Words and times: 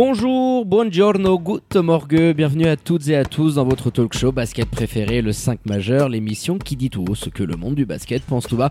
Bonjour, 0.00 0.64
buongiorno, 0.64 1.40
good 1.40 1.62
morgue, 1.82 2.32
bienvenue 2.32 2.68
à 2.68 2.76
toutes 2.76 3.08
et 3.08 3.16
à 3.16 3.24
tous 3.24 3.56
dans 3.56 3.64
votre 3.64 3.90
talk 3.90 4.16
show 4.16 4.30
basket 4.30 4.70
préféré, 4.70 5.22
le 5.22 5.32
5 5.32 5.66
majeur, 5.66 6.08
l'émission 6.08 6.56
qui 6.56 6.76
dit 6.76 6.88
tout 6.88 7.04
ce 7.16 7.28
que 7.30 7.42
le 7.42 7.56
monde 7.56 7.74
du 7.74 7.84
basket 7.84 8.22
pense 8.22 8.46
tout 8.46 8.56
bas. 8.56 8.70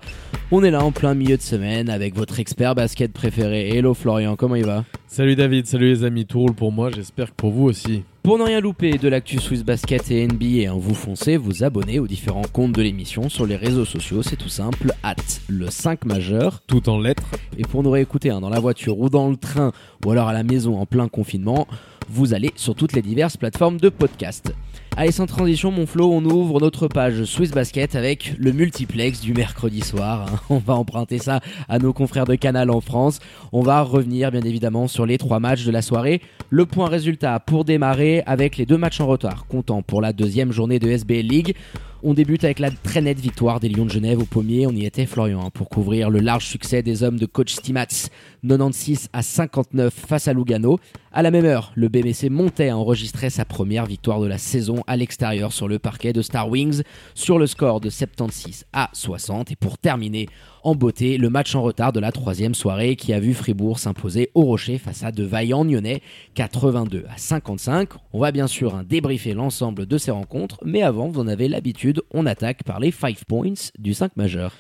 On 0.52 0.64
est 0.64 0.72
là 0.72 0.82
en 0.82 0.94
plein 0.94 1.16
milieu 1.16 1.36
de 1.36 1.42
semaine 1.42 1.90
avec 1.90 2.16
votre 2.16 2.40
expert 2.40 2.76
basket 2.76 3.12
préféré. 3.12 3.76
Hello 3.76 3.94
Florian, 3.94 4.38
comment 4.38 4.56
il 4.56 4.66
va? 4.66 4.86
Salut 5.08 5.36
David, 5.36 5.68
salut 5.68 5.90
les 5.90 6.06
amis, 6.06 6.26
tout 6.26 6.40
roule 6.40 6.56
pour 6.56 6.72
moi, 6.72 6.92
j'espère 6.96 7.32
que 7.32 7.36
pour 7.36 7.52
vous 7.52 7.66
aussi. 7.66 8.04
Pour 8.28 8.38
ne 8.38 8.44
rien 8.44 8.60
louper 8.60 8.98
de 8.98 9.08
l'actu 9.08 9.40
Swiss 9.40 9.64
Basket 9.64 10.12
et 10.12 10.28
NBA, 10.28 10.70
hein, 10.70 10.76
vous 10.78 10.94
foncez, 10.94 11.38
vous 11.38 11.64
abonnez 11.64 11.98
aux 11.98 12.08
différents 12.08 12.42
comptes 12.42 12.74
de 12.74 12.82
l'émission 12.82 13.30
sur 13.30 13.46
les 13.46 13.56
réseaux 13.56 13.86
sociaux, 13.86 14.22
c'est 14.22 14.36
tout 14.36 14.50
simple, 14.50 14.92
at 15.02 15.16
le 15.48 15.70
5 15.70 16.04
majeur. 16.04 16.62
Tout 16.68 16.90
en 16.90 17.00
lettres. 17.00 17.24
Et 17.58 17.62
pour 17.62 17.84
nous 17.84 17.90
réécouter 17.90 18.30
hein, 18.30 18.42
dans 18.42 18.50
la 18.50 18.60
voiture 18.60 19.00
ou 19.00 19.10
dans 19.10 19.30
le 19.30 19.38
train 19.38 19.72
ou 20.06 20.12
alors 20.12 20.28
à 20.28 20.34
la 20.34 20.44
maison 20.44 20.78
en 20.78 20.86
plein 20.86 21.08
confinement, 21.08 21.70
vous 22.10 22.34
allez 22.34 22.52
sur 22.58 22.76
toutes 22.76 22.92
les 22.92 23.02
diverses 23.02 23.38
plateformes 23.38 23.80
de 23.80 23.88
podcast. 23.88 24.54
Allez, 25.00 25.12
sans 25.12 25.28
transition, 25.28 25.70
mon 25.70 25.86
Flo, 25.86 26.12
on 26.12 26.26
ouvre 26.26 26.60
notre 26.60 26.88
page 26.88 27.24
Swiss 27.26 27.52
Basket 27.52 27.94
avec 27.94 28.34
le 28.40 28.52
multiplex 28.52 29.22
du 29.22 29.32
mercredi 29.32 29.82
soir. 29.82 30.44
On 30.50 30.58
va 30.58 30.74
emprunter 30.74 31.20
ça 31.20 31.40
à 31.70 31.78
nos 31.78 31.94
confrères 31.94 32.26
de 32.26 32.34
Canal 32.34 32.72
en 32.72 32.82
France. 32.82 33.20
On 33.52 33.62
va 33.62 33.84
revenir, 33.84 34.32
bien 34.32 34.42
évidemment, 34.42 34.88
sur 34.88 35.06
les 35.06 35.20
trois 35.20 35.40
matchs 35.40 35.66
de 35.66 35.72
la 35.72 35.84
soirée. 35.84 36.20
Le 36.50 36.66
point 36.66 36.90
résultat 36.90 37.40
pour 37.40 37.64
démarrer 37.64 38.24
avec 38.26 38.58
les 38.58 38.66
deux 38.66 38.80
matchs 38.80 39.00
en 39.00 39.06
retard, 39.06 39.46
comptant 39.46 39.84
pour 39.84 40.02
la 40.02 40.14
deuxième 40.14 40.52
journée 40.52 40.80
de 40.80 40.90
SBL 40.90 41.28
League. 41.28 41.56
On 42.02 42.14
débute 42.14 42.44
avec 42.44 42.58
la 42.58 42.72
très 42.72 43.02
nette 43.02 43.20
victoire 43.20 43.60
des 43.60 43.70
Lions 43.70 43.86
de 43.86 43.92
Genève 43.92 44.20
au 44.20 44.26
pommier. 44.26 44.66
On 44.66 44.72
y 44.72 44.86
était, 44.86 45.06
Florian, 45.06 45.50
pour 45.52 45.70
couvrir 45.70 46.10
le 46.10 46.20
large 46.20 46.46
succès 46.46 46.82
des 46.82 47.04
hommes 47.04 47.18
de 47.18 47.26
coach 47.26 47.54
Stimats, 47.54 48.10
96 48.44 49.10
à 49.14 49.22
59 49.22 49.94
face 49.94 50.28
à 50.28 50.34
Lugano. 50.34 50.80
À 51.12 51.22
la 51.22 51.32
même 51.32 51.46
heure, 51.46 51.72
le 51.76 51.90
BMC 51.90 52.30
montait 52.30 52.70
à 52.70 52.78
enregistrer 52.78 53.30
sa 53.30 53.46
première 53.46 53.86
victoire 53.86 54.20
de 54.20 54.28
la 54.28 54.38
saison 54.38 54.84
à 54.88 54.96
l'extérieur 54.96 55.52
sur 55.52 55.68
le 55.68 55.80
parquet 55.80 56.14
de 56.14 56.22
Star 56.22 56.50
Wings 56.50 56.84
sur 57.16 57.40
le 57.40 57.48
score 57.48 57.80
de 57.80 57.90
76 57.90 58.66
à 58.74 58.90
60. 58.94 59.52
Et 59.52 59.56
pour 59.56 59.78
terminer 59.78 60.28
en 60.64 60.76
beauté, 60.76 61.18
le 61.18 61.30
match 61.30 61.56
en 61.56 61.62
retard 61.62 61.94
de 61.94 62.00
la 62.00 62.12
troisième 62.12 62.54
soirée 62.54 62.96
qui 62.96 63.14
a 63.14 63.20
vu 63.20 63.34
Fribourg 63.34 63.80
s'imposer 63.80 64.32
au 64.36 64.42
Rocher 64.42 64.78
face 64.78 65.04
à 65.04 65.12
de 65.12 65.24
vaillants 65.24 65.66
Nyonnais, 65.66 66.02
82 66.36 67.06
à 67.10 67.18
55. 67.18 67.90
On 68.14 68.20
va 68.20 68.32
bien 68.32 68.48
sûr 68.48 68.76
hein, 68.76 68.84
débriefer 68.88 69.34
l'ensemble 69.34 69.86
de 69.86 69.98
ces 69.98 70.12
rencontres, 70.12 70.60
mais 70.66 70.84
avant, 70.84 71.08
vous 71.08 71.22
en 71.22 71.28
avez 71.28 71.48
l'habitude, 71.48 72.02
on 72.14 72.26
attaque 72.26 72.64
par 72.64 72.80
les 72.80 72.92
5 72.92 73.26
points 73.26 73.54
du 73.80 73.94
5 73.94 74.16
majeur. 74.18 74.54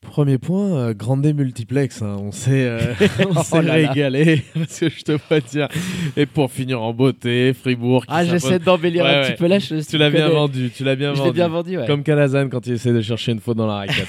Premier 0.00 0.38
point, 0.38 0.76
euh, 0.76 0.94
grande 0.94 1.26
multiplex, 1.26 2.02
hein. 2.02 2.16
on 2.20 2.30
s'est 2.30 2.64
euh, 2.66 2.78
Oh 3.50 3.56
régalé, 3.58 4.42
parce 4.54 4.78
que 4.78 4.88
je 4.88 5.02
te 5.02 5.12
vois 5.12 5.40
dire. 5.40 5.68
Et 6.16 6.24
pour 6.24 6.52
finir 6.52 6.80
en 6.80 6.94
beauté, 6.94 7.52
Fribourg. 7.52 8.02
qui 8.06 8.12
Ah, 8.12 8.24
j'essaie 8.24 8.60
d'embellir 8.60 9.02
Ouais, 9.04 9.10
un 9.10 9.20
ouais. 9.22 9.30
petit 9.32 9.36
peu 9.38 9.48
là. 9.48 9.58
je- 9.58 9.84
Tu 9.84 9.98
l'as 9.98 10.10
bien 10.10 10.28
vendu, 10.28 10.70
tu 10.74 10.84
l'as 10.84 10.94
bien 10.94 11.12
Je 11.14 11.18
vendu. 11.18 11.28
l'ai 11.30 11.34
bien 11.34 11.48
vendu, 11.48 11.78
ouais. 11.78 11.86
Comme 11.86 12.04
Calazan 12.04 12.48
quand 12.48 12.66
il 12.68 12.74
essaie 12.74 12.92
de 12.92 13.00
chercher 13.00 13.32
une 13.32 13.40
faute 13.40 13.56
dans 13.56 13.66
la 13.66 13.74
raquette. 13.74 14.06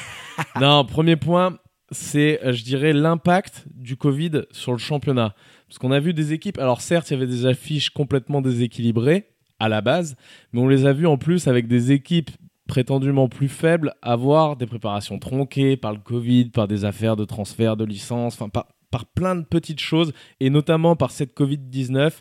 non, 0.61 0.85
premier 0.85 1.15
point, 1.15 1.57
c'est, 1.91 2.39
euh, 2.45 2.53
je 2.53 2.63
dirais, 2.63 2.93
l'impact 2.93 3.65
du 3.75 3.95
Covid 3.97 4.43
sur 4.51 4.71
le 4.73 4.77
championnat. 4.77 5.33
Parce 5.67 5.79
qu'on 5.79 5.91
a 5.91 5.99
vu 5.99 6.13
des 6.13 6.33
équipes, 6.33 6.59
alors 6.59 6.81
certes, 6.81 7.09
il 7.09 7.15
y 7.15 7.17
avait 7.17 7.27
des 7.27 7.47
affiches 7.47 7.89
complètement 7.89 8.41
déséquilibrées 8.41 9.25
à 9.59 9.67
la 9.69 9.81
base, 9.81 10.15
mais 10.53 10.61
on 10.61 10.67
les 10.67 10.85
a 10.85 10.93
vues 10.93 11.07
en 11.07 11.17
plus 11.17 11.47
avec 11.47 11.67
des 11.67 11.91
équipes 11.91 12.29
prétendument 12.69 13.27
plus 13.27 13.49
faibles 13.49 13.95
avoir 14.03 14.55
des 14.55 14.67
préparations 14.67 15.17
tronquées 15.17 15.75
par 15.75 15.91
le 15.91 15.97
Covid, 15.97 16.51
par 16.51 16.67
des 16.67 16.85
affaires 16.85 17.15
de 17.15 17.25
transfert 17.25 17.75
de 17.75 17.83
licence, 17.83 18.35
enfin 18.35 18.47
par, 18.47 18.67
par 18.91 19.07
plein 19.07 19.35
de 19.35 19.41
petites 19.43 19.79
choses, 19.79 20.13
et 20.39 20.51
notamment 20.51 20.95
par 20.95 21.09
cette 21.09 21.35
Covid-19. 21.35 22.11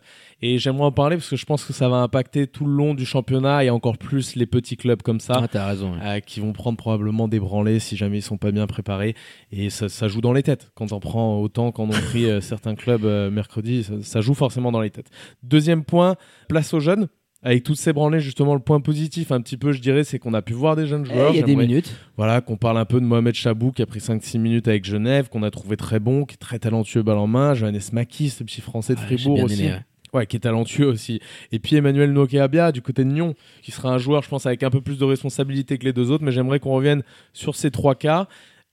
Et 0.41 0.59
j'aimerais 0.59 0.87
en 0.87 0.93
parler 0.93 1.17
parce 1.17 1.29
que 1.29 1.37
je 1.37 1.45
pense 1.45 1.65
que 1.65 1.75
ça 1.75 1.91
va 1.91 1.97
impacter 1.97 2.47
tout 2.47 2.65
le 2.65 2.73
long 2.73 2.95
du 2.95 3.05
championnat 3.05 3.63
et 3.65 3.69
encore 3.71 3.99
plus 3.99 4.37
les 4.37 4.47
petits 4.47 4.79
clubs 4.79 5.03
comme 5.03 5.21
ça. 5.21 5.35
Ah, 5.37 5.49
t'as 5.49 5.67
raison. 5.67 5.95
euh, 6.03 6.21
qui 6.21 6.41
vont 6.41 6.55
prendre 6.55 6.79
probablement 6.79 7.29
des 7.29 7.41
branlées 7.41 7.79
si 7.79 7.97
jamais 7.97 8.19
ils 8.19 8.23
sont 8.23 8.39
pas 8.39 8.51
bien 8.51 8.67
préparés 8.67 9.15
et 9.53 9.69
ça, 9.69 9.89
ça 9.91 10.09
joue 10.09 10.21
dans 10.23 10.33
les 10.33 10.43
têtes 10.43 10.71
quand 10.75 10.93
on 10.93 11.01
prend 11.01 11.39
autant 11.41 11.73
qu'en 11.73 11.85
ont 11.89 12.01
pris 12.09 12.25
euh, 12.25 12.41
certains 12.41 12.75
clubs 12.75 13.05
euh, 13.05 13.31
mercredi 13.31 13.83
ça, 13.83 13.95
ça 14.03 14.21
joue 14.21 14.35
forcément 14.35 14.71
dans 14.73 14.81
les 14.81 14.91
têtes 14.91 15.11
deuxième 15.43 15.85
point 15.85 16.17
place 16.49 16.73
aux 16.73 16.81
jeunes 16.81 17.09
avec 17.49 17.63
toutes 17.65 17.79
ces 17.79 17.93
branlées 17.93 18.21
justement 18.21 18.55
le 18.55 18.61
point 18.61 18.81
positif 18.81 19.33
un 19.33 19.41
petit 19.41 19.57
peu 19.57 19.73
je 19.73 19.81
dirais 19.81 20.05
c'est 20.05 20.19
qu'on 20.19 20.35
a 20.35 20.43
pu 20.43 20.53
voir 20.53 20.77
des 20.77 20.87
jeunes 20.87 21.05
Eh, 21.09 21.13
joueurs 21.15 21.31
Il 21.33 21.41
y 21.41 21.43
a 21.43 21.47
des 21.47 21.57
minutes. 21.57 21.95
voilà, 22.17 22.41
qu'on 22.41 22.57
parle 22.57 22.77
un 22.79 22.85
peu 22.85 23.01
de 23.01 23.07
Mohamed 23.07 23.35
Chabou 23.35 23.73
qui 23.73 23.81
a 23.83 23.87
pris 23.87 24.01
5-6 24.01 24.39
minutes 24.39 24.69
avec 24.69 24.85
Genève, 24.85 25.29
qu'on 25.29 25.43
a 25.43 25.51
trouvé 25.51 25.77
très 25.77 25.99
bon, 25.99 26.25
qui 26.25 26.35
est 26.35 26.39
très 26.39 26.59
talentueux 26.59 27.03
balle 27.03 27.19
en 27.19 27.27
main. 27.27 27.55
Johannes 27.55 27.81
Maki, 27.93 28.29
ce 28.29 28.45
petit 28.45 28.61
français 28.61 28.95
de 28.95 29.01
j'ai 29.09 29.17
Fribourg 29.17 29.43
aussi. 29.45 29.63
aimé, 29.65 29.73
ouais. 29.73 29.81
Ouais, 30.21 30.27
qui 30.27 30.37
est 30.37 30.41
talentueux 30.41 30.87
aussi. 30.87 31.21
Et 31.53 31.59
puis 31.59 31.77
Emmanuel 31.77 32.13
Nokeabia 32.13 32.73
du 32.73 32.81
côté 32.83 33.05
de 33.05 33.11
Nyon, 33.11 33.35
qui 33.63 33.71
sera 33.73 33.91
un 33.93 33.99
joueur, 33.99 34.23
je 34.23 34.29
pense, 34.29 34.47
avec 34.47 34.63
un 34.63 34.71
peu 34.71 34.81
plus 34.81 34.99
de 34.99 35.05
responsabilité 35.05 35.77
que 35.79 35.85
les 35.85 35.93
deux 35.93 36.11
autres, 36.11 36.25
mais 36.25 36.33
j'aimerais 36.33 36.61
qu'on 36.61 36.73
revienne 36.73 37.03
sur 37.35 37.55
ces 37.57 37.71
trois 37.71 37.95
cas. 37.95 38.27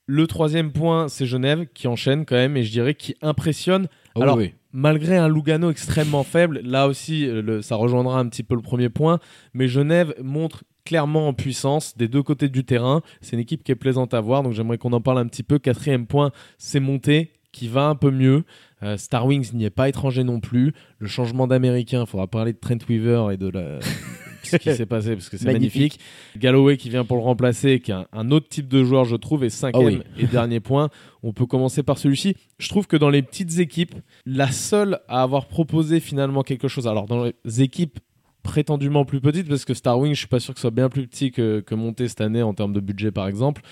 Le 0.08 0.28
troisième 0.28 0.72
point, 0.72 1.08
c'est 1.10 1.26
Genève 1.26 1.66
qui 1.74 1.88
enchaîne 1.88 2.26
quand 2.26 2.36
même, 2.36 2.56
et 2.58 2.64
je 2.64 2.72
dirais 2.72 2.94
qui 2.94 3.16
impressionne. 3.22 3.88
Oh, 4.16 4.22
Alors, 4.22 4.38
oui. 4.38 4.54
Malgré 4.76 5.16
un 5.16 5.30
Lugano 5.30 5.72
extrêmement 5.72 6.24
faible, 6.24 6.60
là 6.64 6.88
aussi, 6.88 7.28
euh, 7.28 7.62
ça 7.62 7.78
rejoindra 7.78 8.20
un 8.20 8.28
petit 8.28 8.44
peu 8.44 8.56
le 8.56 8.62
premier 8.62 8.90
point, 8.90 9.20
mais 9.54 9.70
Genève 9.70 10.14
montre 10.22 10.66
clairement 10.84 11.30
en 11.30 11.34
puissance 11.34 11.98
des 11.98 12.10
deux 12.10 12.22
côtés 12.22 12.50
du 12.50 12.66
terrain. 12.66 13.02
C'est 13.22 13.38
une 13.38 13.40
équipe 13.40 13.64
qui 13.64 13.72
est 13.72 13.76
plaisante 13.76 14.14
à 14.14 14.20
voir, 14.20 14.44
donc 14.44 14.52
j'aimerais 14.52 14.78
qu'on 14.78 14.92
en 14.92 15.00
parle 15.00 15.20
un 15.20 15.28
petit 15.28 15.44
peu. 15.44 15.60
Quatrième 15.60 16.06
point, 16.06 16.32
c'est 16.58 16.82
monté 16.82 17.32
qui 17.54 17.70
va 17.70 17.88
un 17.88 17.96
peu 17.96 18.12
mieux. 18.12 18.44
Euh, 18.84 18.98
Star 18.98 19.26
Wings 19.26 19.54
n'y 19.54 19.64
est 19.64 19.70
pas 19.70 19.88
étranger 19.88 20.26
non 20.26 20.42
plus. 20.42 20.74
Le 21.00 21.08
changement 21.08 21.48
d'américain, 21.48 22.02
il 22.02 22.08
faudra 22.08 22.28
parler 22.28 22.52
de 22.52 22.60
Trent 22.60 22.78
Weaver 22.90 23.30
et 23.32 23.38
de 23.38 23.48
la... 23.48 23.80
ce 24.50 24.58
qui 24.58 24.74
s'est 24.74 24.86
passé 24.86 25.14
parce 25.16 25.30
que 25.30 25.38
c'est 25.38 25.46
Magnifique. 25.46 25.76
magnifique. 25.76 26.00
Galloway 26.38 26.78
qui 26.78 26.90
vient 26.90 27.06
pour 27.06 27.18
le 27.18 27.24
remplacer, 27.24 27.80
qui 27.80 27.92
est 27.92 27.96
un, 27.96 28.08
un 28.14 28.32
autre 28.32 28.48
type 28.50 28.68
de 28.68 28.84
joueur, 28.84 29.06
je 29.06 29.16
trouve. 29.16 29.44
Et 29.44 29.50
cinquième 29.50 30.02
Ah 30.02 30.06
oui. 30.18 30.24
et 30.24 30.28
dernier 30.28 30.60
point, 30.60 30.90
on 31.24 31.34
peut 31.34 31.46
commencer 31.46 31.84
par 31.84 31.98
celui-ci. 31.98 32.36
Je 32.60 32.70
trouve 32.70 32.88
que 32.88 32.98
dans 32.98 33.10
les 33.10 33.22
petites 33.22 33.60
équipes, 33.60 33.96
la 34.26 34.52
seule 34.52 35.00
à 35.08 35.22
avoir 35.22 35.48
proposé 35.48 36.00
finalement 36.00 36.44
quelque 36.44 36.68
chose. 36.68 36.88
Alors 36.88 37.06
dans 37.08 37.26
les 37.44 37.62
équipes 37.62 38.00
prétendument 38.46 39.06
plus 39.06 39.20
petites, 39.20 39.50
parce 39.50 39.66
que 39.66 39.74
Star 39.74 40.00
Wing, 40.00 40.14
je 40.14 40.20
suis 40.20 40.28
pas 40.28 40.40
sûr 40.40 40.54
que 40.54 40.60
ce 40.60 40.62
soit 40.62 40.72
bien 40.72 40.88
plus 40.88 41.08
petit 41.08 41.32
que, 41.32 41.62
que 41.62 41.74
monté 41.74 42.08
cette 42.08 42.22
année 42.22 42.44
en 42.44 42.54
termes 42.54 42.74
de 42.74 42.80
budget 42.80 43.12
par 43.12 43.28
exemple. 43.28 43.64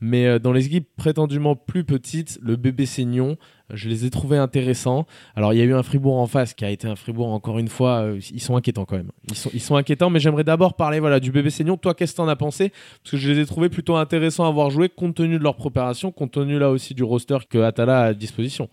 Mais 0.00 0.26
euh, 0.26 0.38
dans 0.38 0.52
les 0.52 0.66
équipes 0.66 0.88
prétendument 0.96 1.56
plus 1.56 1.84
petites, 1.84 2.38
le 2.40 2.56
Nyon, 3.04 3.36
euh, 3.36 3.74
je 3.74 3.88
les 3.88 4.06
ai 4.06 4.10
trouvés 4.10 4.38
intéressants. 4.38 5.04
Alors 5.34 5.52
il 5.52 5.58
y 5.58 5.62
a 5.62 5.64
eu 5.64 5.74
un 5.74 5.82
Fribourg 5.82 6.16
en 6.16 6.28
face 6.28 6.54
qui 6.54 6.64
a 6.64 6.70
été 6.70 6.86
un 6.86 6.94
Fribourg 6.96 7.28
encore 7.28 7.58
une 7.58 7.68
fois, 7.68 8.02
euh, 8.02 8.20
ils 8.32 8.40
sont 8.40 8.56
inquiétants 8.56 8.84
quand 8.84 8.96
même. 8.96 9.10
Ils 9.28 9.36
sont, 9.36 9.50
ils 9.52 9.60
sont 9.60 9.74
inquiétants, 9.74 10.08
mais 10.08 10.20
j'aimerais 10.20 10.44
d'abord 10.44 10.74
parler 10.74 11.00
voilà 11.00 11.18
du 11.18 11.32
BBC 11.32 11.64
Nyon. 11.64 11.76
Toi, 11.76 11.94
qu'est-ce 11.94 12.12
que 12.12 12.18
t'en 12.18 12.28
as 12.28 12.36
pensé? 12.36 12.70
Parce 13.02 13.10
que 13.10 13.16
je 13.16 13.30
les 13.30 13.40
ai 13.40 13.46
trouvés 13.46 13.68
plutôt 13.68 13.96
intéressants 13.96 14.46
à 14.46 14.50
voir 14.50 14.70
jouer 14.70 14.88
compte 14.88 15.16
tenu 15.16 15.38
de 15.38 15.42
leur 15.42 15.56
préparation, 15.56 16.12
compte 16.12 16.32
tenu 16.32 16.58
là 16.58 16.70
aussi 16.70 16.94
du 16.94 17.02
roster 17.02 17.38
que 17.50 17.58
Atala 17.58 18.00
a 18.00 18.04
à 18.04 18.14
disposition. 18.14 18.68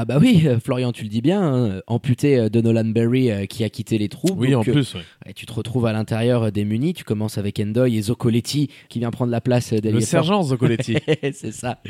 Ah 0.00 0.04
bah 0.04 0.18
oui, 0.20 0.42
euh, 0.46 0.60
Florian, 0.60 0.92
tu 0.92 1.02
le 1.02 1.08
dis 1.08 1.20
bien, 1.20 1.42
hein, 1.42 1.80
amputé 1.88 2.38
euh, 2.38 2.48
de 2.48 2.60
Nolan 2.60 2.84
Berry 2.84 3.32
euh, 3.32 3.46
qui 3.46 3.64
a 3.64 3.68
quitté 3.68 3.98
les 3.98 4.08
troupes. 4.08 4.38
Oui, 4.38 4.54
en 4.54 4.60
Donc, 4.60 4.68
euh, 4.68 4.72
plus. 4.74 4.94
ouais. 4.94 5.32
tu 5.34 5.44
te 5.44 5.52
retrouves 5.52 5.86
à 5.86 5.92
l'intérieur 5.92 6.44
euh, 6.44 6.50
démuni. 6.52 6.94
Tu 6.94 7.02
commences 7.02 7.36
avec 7.36 7.58
Endoy 7.58 7.96
et 7.96 8.02
Zoccoletti 8.02 8.70
qui 8.88 9.00
vient 9.00 9.10
prendre 9.10 9.32
la 9.32 9.40
place 9.40 9.72
euh, 9.72 9.80
Le 9.82 10.00
sergent 10.00 10.40
Zoccoletti. 10.44 10.98
c'est 11.32 11.50
ça. 11.50 11.80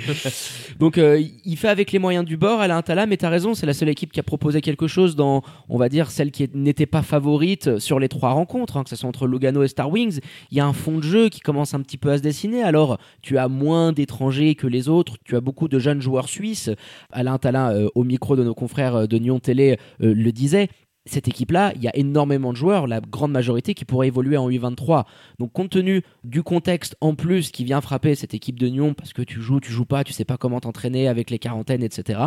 Donc 0.78 0.96
euh, 0.96 1.22
il 1.44 1.58
fait 1.58 1.68
avec 1.68 1.92
les 1.92 1.98
moyens 1.98 2.24
du 2.24 2.38
bord, 2.38 2.62
elle 2.62 2.70
a 2.70 2.78
un 2.78 2.82
talent, 2.82 3.04
mais 3.06 3.18
t'as 3.18 3.28
raison, 3.28 3.52
c'est 3.52 3.66
la 3.66 3.74
seule 3.74 3.90
équipe 3.90 4.10
qui 4.10 4.20
a 4.20 4.22
proposé 4.22 4.62
quelque 4.62 4.86
chose 4.86 5.14
dans, 5.14 5.42
on 5.68 5.76
va 5.76 5.90
dire, 5.90 6.10
celle 6.10 6.30
qui 6.30 6.48
n'était 6.54 6.86
pas 6.86 7.02
favorite 7.02 7.78
sur 7.78 8.00
les 8.00 8.08
trois 8.08 8.30
rencontres, 8.30 8.78
hein, 8.78 8.84
que 8.84 8.88
ce 8.88 8.96
soit 8.96 9.10
entre 9.10 9.26
Lugano 9.26 9.62
et 9.64 9.68
Star 9.68 9.90
Wings. 9.90 10.20
Il 10.50 10.56
y 10.56 10.60
a 10.60 10.66
un 10.66 10.72
fond 10.72 10.96
de 10.96 11.02
jeu 11.02 11.28
qui 11.28 11.40
commence 11.40 11.74
un 11.74 11.82
petit 11.82 11.98
peu 11.98 12.10
à 12.10 12.16
se 12.16 12.22
dessiner. 12.22 12.62
Alors 12.62 12.96
tu 13.20 13.36
as 13.36 13.48
moins 13.48 13.92
d'étrangers 13.92 14.54
que 14.54 14.66
les 14.66 14.88
autres, 14.88 15.18
tu 15.26 15.36
as 15.36 15.42
beaucoup 15.42 15.68
de 15.68 15.78
jeunes 15.78 16.00
joueurs 16.00 16.30
suisses. 16.30 16.70
Alain 17.12 17.36
Talin, 17.36 17.70
euh, 17.74 17.88
au 17.98 18.04
micro 18.04 18.36
de 18.36 18.44
nos 18.44 18.54
confrères 18.54 18.94
euh, 18.94 19.06
de 19.06 19.18
Nyon 19.18 19.40
Télé, 19.40 19.78
euh, 20.02 20.14
le 20.14 20.32
disait. 20.32 20.68
Cette 21.06 21.26
équipe-là, 21.28 21.72
il 21.76 21.82
y 21.82 21.88
a 21.88 21.96
énormément 21.96 22.52
de 22.52 22.56
joueurs, 22.58 22.86
la 22.86 23.00
grande 23.00 23.32
majorité 23.32 23.72
qui 23.72 23.84
pourraient 23.86 24.08
évoluer 24.08 24.36
en 24.36 24.50
U23. 24.50 25.04
Donc 25.38 25.52
compte 25.52 25.70
tenu 25.70 26.02
du 26.24 26.42
contexte 26.42 26.96
en 27.00 27.14
plus 27.14 27.50
qui 27.50 27.64
vient 27.64 27.80
frapper 27.80 28.14
cette 28.14 28.34
équipe 28.34 28.58
de 28.58 28.68
Nyon, 28.68 28.92
parce 28.92 29.12
que 29.14 29.22
tu 29.22 29.40
joues, 29.40 29.60
tu 29.60 29.72
joues 29.72 29.86
pas, 29.86 30.04
tu 30.04 30.12
sais 30.12 30.26
pas 30.26 30.36
comment 30.36 30.60
t'entraîner 30.60 31.08
avec 31.08 31.30
les 31.30 31.38
quarantaines, 31.38 31.82
etc. 31.82 32.20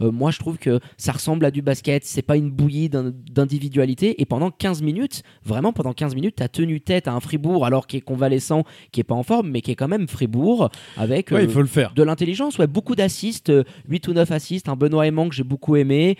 euh, 0.00 0.12
moi 0.12 0.30
je 0.30 0.38
trouve 0.38 0.58
que 0.58 0.78
ça 0.96 1.10
ressemble 1.12 1.44
à 1.44 1.50
du 1.50 1.60
basket, 1.60 2.04
c'est 2.04 2.22
pas 2.22 2.36
une 2.36 2.50
bouillie 2.50 2.88
d'in- 2.88 3.12
d'individualité. 3.50 4.20
Et 4.22 4.26
pendant 4.26 4.50
15 4.52 4.80
minutes, 4.82 5.22
vraiment 5.44 5.72
pendant 5.72 5.92
15 5.92 6.14
minutes, 6.14 6.36
tu 6.36 6.42
as 6.44 6.48
tenu 6.48 6.80
tête 6.80 7.08
à 7.08 7.12
un 7.14 7.20
Fribourg 7.20 7.66
alors 7.66 7.86
qui 7.88 7.96
est 7.96 8.00
convalescent, 8.00 8.62
qui 8.92 9.00
est 9.00 9.04
pas 9.04 9.14
en 9.16 9.22
forme, 9.24 9.50
mais 9.50 9.60
qui 9.60 9.72
est 9.72 9.76
quand 9.76 9.88
même 9.88 10.06
Fribourg 10.08 10.70
avec 10.96 11.30
Ouais, 11.32 11.38
euh, 11.40 11.42
il 11.44 11.50
faut 11.50 11.60
le 11.62 11.66
faire. 11.66 11.92
de 11.94 12.02
l'intelligence, 12.04 12.58
ouais, 12.58 12.66
beaucoup 12.68 12.94
d'assists, 12.94 13.50
euh, 13.50 13.64
8 13.88 14.06
ou 14.08 14.12
9 14.12 14.30
assists, 14.30 14.68
un 14.68 14.76
Benoît 14.76 15.06
Aimant 15.06 15.28
que 15.28 15.34
j'ai 15.34 15.42
beaucoup 15.42 15.74
aimé, 15.76 16.16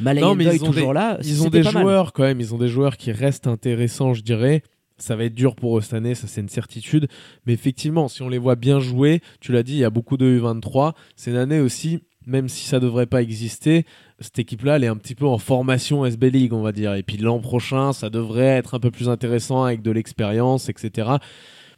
Malay 0.00 0.22
ont 0.22 0.36
toujours 0.36 0.72
des- 0.72 0.94
là, 0.94 1.18
Ils 1.24 1.42
ont 1.42 1.47
c'était 1.50 1.68
des 1.68 1.72
mal. 1.72 1.82
joueurs 1.82 2.12
quand 2.12 2.22
même, 2.22 2.40
ils 2.40 2.54
ont 2.54 2.58
des 2.58 2.68
joueurs 2.68 2.96
qui 2.96 3.12
restent 3.12 3.46
intéressants, 3.46 4.14
je 4.14 4.22
dirais. 4.22 4.62
Ça 4.98 5.14
va 5.14 5.24
être 5.24 5.34
dur 5.34 5.54
pour 5.54 5.78
eux 5.78 5.80
cette 5.80 5.94
année, 5.94 6.14
ça 6.14 6.26
c'est 6.26 6.40
une 6.40 6.48
certitude. 6.48 7.08
Mais 7.46 7.52
effectivement, 7.52 8.08
si 8.08 8.22
on 8.22 8.28
les 8.28 8.38
voit 8.38 8.56
bien 8.56 8.80
jouer, 8.80 9.20
tu 9.40 9.52
l'as 9.52 9.62
dit, 9.62 9.74
il 9.74 9.78
y 9.78 9.84
a 9.84 9.90
beaucoup 9.90 10.16
de 10.16 10.40
U23. 10.40 10.94
C'est 11.14 11.30
une 11.30 11.36
année 11.36 11.60
aussi, 11.60 12.00
même 12.26 12.48
si 12.48 12.66
ça 12.66 12.80
devrait 12.80 13.06
pas 13.06 13.22
exister, 13.22 13.86
cette 14.18 14.38
équipe-là, 14.40 14.76
elle 14.76 14.84
est 14.84 14.88
un 14.88 14.96
petit 14.96 15.14
peu 15.14 15.26
en 15.26 15.38
formation 15.38 16.04
SB 16.04 16.30
League, 16.30 16.52
on 16.52 16.62
va 16.62 16.72
dire. 16.72 16.94
Et 16.94 17.04
puis 17.04 17.16
l'an 17.16 17.38
prochain, 17.38 17.92
ça 17.92 18.10
devrait 18.10 18.44
être 18.44 18.74
un 18.74 18.80
peu 18.80 18.90
plus 18.90 19.08
intéressant 19.08 19.62
avec 19.62 19.82
de 19.82 19.92
l'expérience, 19.92 20.68
etc. 20.68 21.10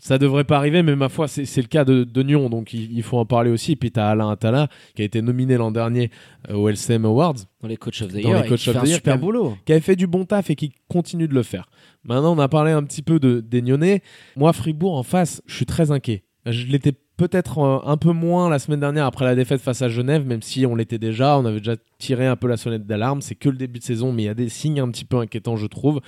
Ça 0.02 0.17
devrait 0.19 0.44
pas 0.44 0.56
arriver, 0.56 0.82
mais 0.82 0.97
ma 0.97 1.08
foi, 1.11 1.29
c'est 1.29 1.44
le 1.61 1.67
cas 1.69 1.85
de, 1.85 2.05
de 2.05 2.23
Nyon, 2.23 2.49
donc 2.49 2.73
il, 2.73 2.91
il 2.93 3.02
faut 3.02 3.19
en 3.19 3.26
parler 3.26 3.50
aussi. 3.50 3.73
Et 3.73 3.76
puis 3.76 3.93
tu 3.93 4.00
as 4.00 4.08
Alain 4.08 4.31
Attala, 4.31 4.69
qui 4.94 5.02
a 5.02 5.05
été 5.05 5.20
nominé 5.20 5.56
l'an 5.58 5.70
dernier 5.70 6.11
euh, 6.49 6.55
au 6.55 6.69
LCM 6.70 7.05
Awards 7.05 7.35
Dans 7.61 7.69
les 7.69 7.76
Coach 7.76 8.00
of 8.02 8.08
the 8.08 8.23
Dans 8.23 8.29
Year, 8.31 8.44
qui 8.47 8.55
of 8.55 8.61
fait 8.61 8.73
the 8.73 8.76
un 8.76 8.85
super 8.87 9.14
qui 9.17 9.20
boulot. 9.20 9.56
qui 9.67 9.73
avait 9.73 9.81
fait 9.82 9.97
du 9.97 10.06
bon 10.06 10.25
taf 10.25 10.49
et 10.50 10.56
qui 10.56 10.73
continue 10.88 11.29
de 11.29 11.35
le 11.35 11.43
faire. 11.43 11.67
Maintenant, 12.05 12.35
on 12.35 12.38
a 12.38 12.49
parlé 12.49 12.73
un 12.73 12.82
petit 12.82 13.02
peu 13.02 13.20
de 13.20 13.41
des 13.41 13.61
Nyonnais. 13.61 14.02
Moi, 14.37 14.52
Fribourg 14.55 14.97
en 14.97 15.02
face, 15.02 15.43
je 15.47 15.55
suis 15.55 15.67
très 15.67 15.91
inquiet. 15.91 16.25
Je 16.47 16.64
l'étais 16.67 16.93
peut-être 17.19 17.58
un 17.85 17.99
peu 17.99 18.12
moins 18.12 18.49
la 18.49 18.58
semaine 18.58 18.81
dernière 18.81 19.05
après 19.05 19.26
la 19.26 19.35
défaite 19.35 19.61
face 19.61 19.82
à 19.82 19.91
Genève, 19.91 20.25
même 20.26 20.41
si 20.41 20.64
on 20.64 20.75
l'était 20.75 20.97
déjà, 20.97 21.37
on 21.37 21.44
avait 21.44 21.58
déjà 21.58 21.76
tiré 21.99 22.26
un 22.26 22.37
peu 22.37 22.49
la 22.49 22.56
sonnette 22.56 22.87
d'alarme. 22.87 23.20
C'est 23.20 23.35
que 23.35 23.50
le 23.50 23.58
début 23.58 23.79
de 23.79 23.85
saison, 23.85 24.11
mais 24.11 24.23
il 24.23 24.26
y 24.26 24.29
a 24.31 24.35
des 24.35 24.49
signes 24.49 24.81
un 24.81 24.88
petit 24.91 25.05
peu 25.05 25.19
inquiétants, 25.19 25.56
je 25.56 25.67
trouve. 25.67 26.00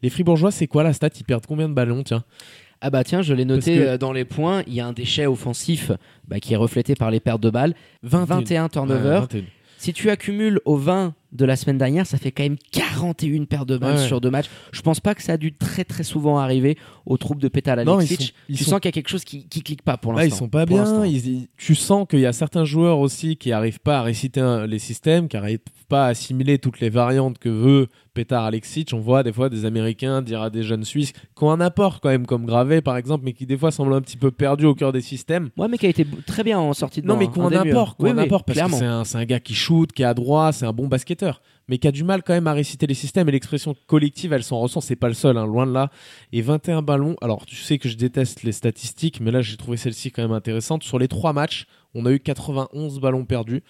Les 0.00 0.08
Fribourgeois, 0.08 0.50
c'est 0.50 0.66
quoi 0.66 0.82
la 0.82 0.94
stat? 0.94 1.10
Ils 1.20 1.24
perdent 1.24 1.44
combien 1.44 1.68
de 1.68 1.74
ballons 1.74 2.02
Tiens, 2.02 2.24
Ah 2.86 2.90
bah 2.90 3.02
tiens, 3.02 3.22
je 3.22 3.32
l'ai 3.32 3.46
noté 3.46 3.76
que- 3.76 3.80
euh, 3.80 3.98
dans 3.98 4.12
les 4.12 4.26
points, 4.26 4.62
il 4.66 4.74
y 4.74 4.80
a 4.80 4.86
un 4.86 4.92
déchet 4.92 5.24
offensif 5.24 5.90
bah, 6.28 6.38
qui 6.38 6.52
est 6.52 6.56
reflété 6.56 6.94
par 6.94 7.10
les 7.10 7.18
pertes 7.18 7.40
de 7.42 7.48
balles, 7.48 7.74
21 8.02 8.68
turnovers. 8.68 9.04
Ouais, 9.14 9.20
21. 9.20 9.42
Si 9.78 9.92
tu 9.92 10.08
accumules 10.10 10.60
au 10.64 10.76
20 10.76 11.14
de 11.32 11.44
la 11.44 11.56
semaine 11.56 11.78
dernière, 11.78 12.06
ça 12.06 12.16
fait 12.16 12.30
quand 12.30 12.42
même 12.42 12.56
41 12.72 13.44
pertes 13.44 13.68
de 13.68 13.76
balles 13.76 13.96
Ouais. 13.96 14.06
sur 14.06 14.20
deux 14.20 14.30
matchs. 14.30 14.48
Je 14.72 14.80
pense 14.82 15.00
pas 15.00 15.14
que 15.14 15.22
ça 15.22 15.32
a 15.32 15.36
dû 15.36 15.52
très 15.54 15.84
très 15.84 16.02
souvent 16.04 16.38
arriver 16.38 16.78
aux 17.06 17.16
troupes 17.18 17.40
de 17.40 17.48
Petal 17.48 17.78
Alexic. 17.78 18.34
tu 18.48 18.56
sont- 18.56 18.70
sens 18.72 18.80
qu'il 18.80 18.88
y 18.88 18.90
a 18.90 18.92
quelque 18.92 19.08
chose 19.10 19.24
qui, 19.24 19.46
qui 19.48 19.62
clique 19.62 19.82
pas 19.82 19.96
pour 19.96 20.12
Là, 20.12 20.22
l'instant. 20.22 20.36
ils 20.36 20.38
sont 20.38 20.48
pas 20.48 20.64
bien. 20.66 21.04
ils- 21.04 21.48
tu 21.56 21.74
sens 21.74 22.06
qu'il 22.08 22.20
y 22.20 22.26
a 22.26 22.32
certains 22.32 22.64
joueurs 22.64 22.98
aussi 22.98 23.36
qui 23.36 23.50
arrivent 23.52 23.80
pas 23.80 23.98
à 23.98 24.02
réciter 24.02 24.40
un- 24.40 24.66
les 24.66 24.78
systèmes, 24.78 25.28
qui 25.28 25.36
arrivent 25.36 25.58
pas 25.88 26.06
à 26.06 26.08
assimiler 26.10 26.58
toutes 26.58 26.80
les 26.80 26.88
variantes 26.90 27.38
que 27.38 27.48
veut 27.50 27.88
Petar 28.14 28.44
Alexic. 28.44 28.90
On 28.94 29.00
voit 29.00 29.22
des 29.22 29.32
fois 29.32 29.48
des 29.48 29.64
Américains 29.64 30.22
dire 30.22 30.40
à 30.40 30.50
des 30.50 30.62
jeunes 30.62 30.84
Suisses 30.84 31.12
qui 31.12 31.44
ont 31.44 31.50
un 31.50 31.60
apport 31.60 32.00
quand 32.00 32.08
même, 32.08 32.26
comme 32.26 32.46
Gravé 32.46 32.80
par 32.80 32.96
exemple, 32.96 33.24
mais 33.24 33.32
qui 33.32 33.44
des 33.44 33.58
fois 33.58 33.70
semblent 33.70 33.92
un 33.92 34.00
petit 34.00 34.16
peu 34.16 34.30
perdus 34.30 34.66
au 34.66 34.74
cœur 34.74 34.92
des 34.92 35.00
systèmes. 35.00 35.50
Ouais, 35.56 35.68
mais 35.68 35.76
qui 35.76 35.86
a 35.86 35.88
été 35.88 36.06
très 36.26 36.44
bien 36.44 36.58
en 36.58 36.72
sortie 36.72 37.02
de 37.02 37.06
Non, 37.06 37.16
mais 37.16 37.26
hein, 37.26 37.30
qui 37.32 37.38
ont 37.40 37.48
un 37.48 37.52
apport, 37.52 37.96
ont 37.98 38.04
Oui, 38.04 38.10
apport 38.18 38.44
parce 38.44 38.56
clairement. 38.56 38.78
que 38.78 39.04
c'est 39.04 39.18
un, 39.18 39.24
gars 39.24 39.40
qui 39.40 39.54
shoot, 39.54 39.92
qui 39.92 40.02
est 40.02 40.06
à 40.06 40.14
droit, 40.14 40.52
c'est 40.52 40.66
un 40.66 40.72
bon 40.72 40.86
basketteur, 40.86 41.42
mais 41.68 41.78
qui 41.78 41.88
a 41.88 41.92
du 41.92 42.04
mal 42.04 42.22
quand 42.22 42.32
même 42.32 42.46
à 42.46 42.52
réciter 42.52 42.86
les 42.86 42.94
systèmes 42.94 43.28
et 43.28 43.32
l'expression 43.32 43.74
collective, 43.86 44.32
elle 44.32 44.44
s'en 44.44 44.60
ressent. 44.60 44.80
C'est 44.80 44.96
pas 44.96 45.08
le 45.08 45.14
seul, 45.14 45.36
hein, 45.36 45.46
loin 45.46 45.66
de 45.66 45.72
là. 45.72 45.90
Et 46.32 46.40
21 46.40 46.82
ballons. 46.82 47.16
Alors, 47.20 47.44
tu 47.46 47.56
sais 47.56 47.78
que 47.78 47.88
je 47.88 47.96
déteste 47.96 48.42
les 48.42 48.52
statistiques, 48.52 49.20
mais 49.20 49.30
là, 49.30 49.42
j'ai 49.42 49.56
trouvé 49.56 49.76
celle-ci 49.76 50.10
quand 50.12 50.22
même 50.22 50.32
intéressante. 50.32 50.84
Sur 50.84 50.98
les 50.98 51.08
trois 51.08 51.32
matchs, 51.32 51.66
on 51.94 52.06
a 52.06 52.12
eu 52.12 52.20
91 52.20 53.00
ballons 53.00 53.24
perdus, 53.24 53.62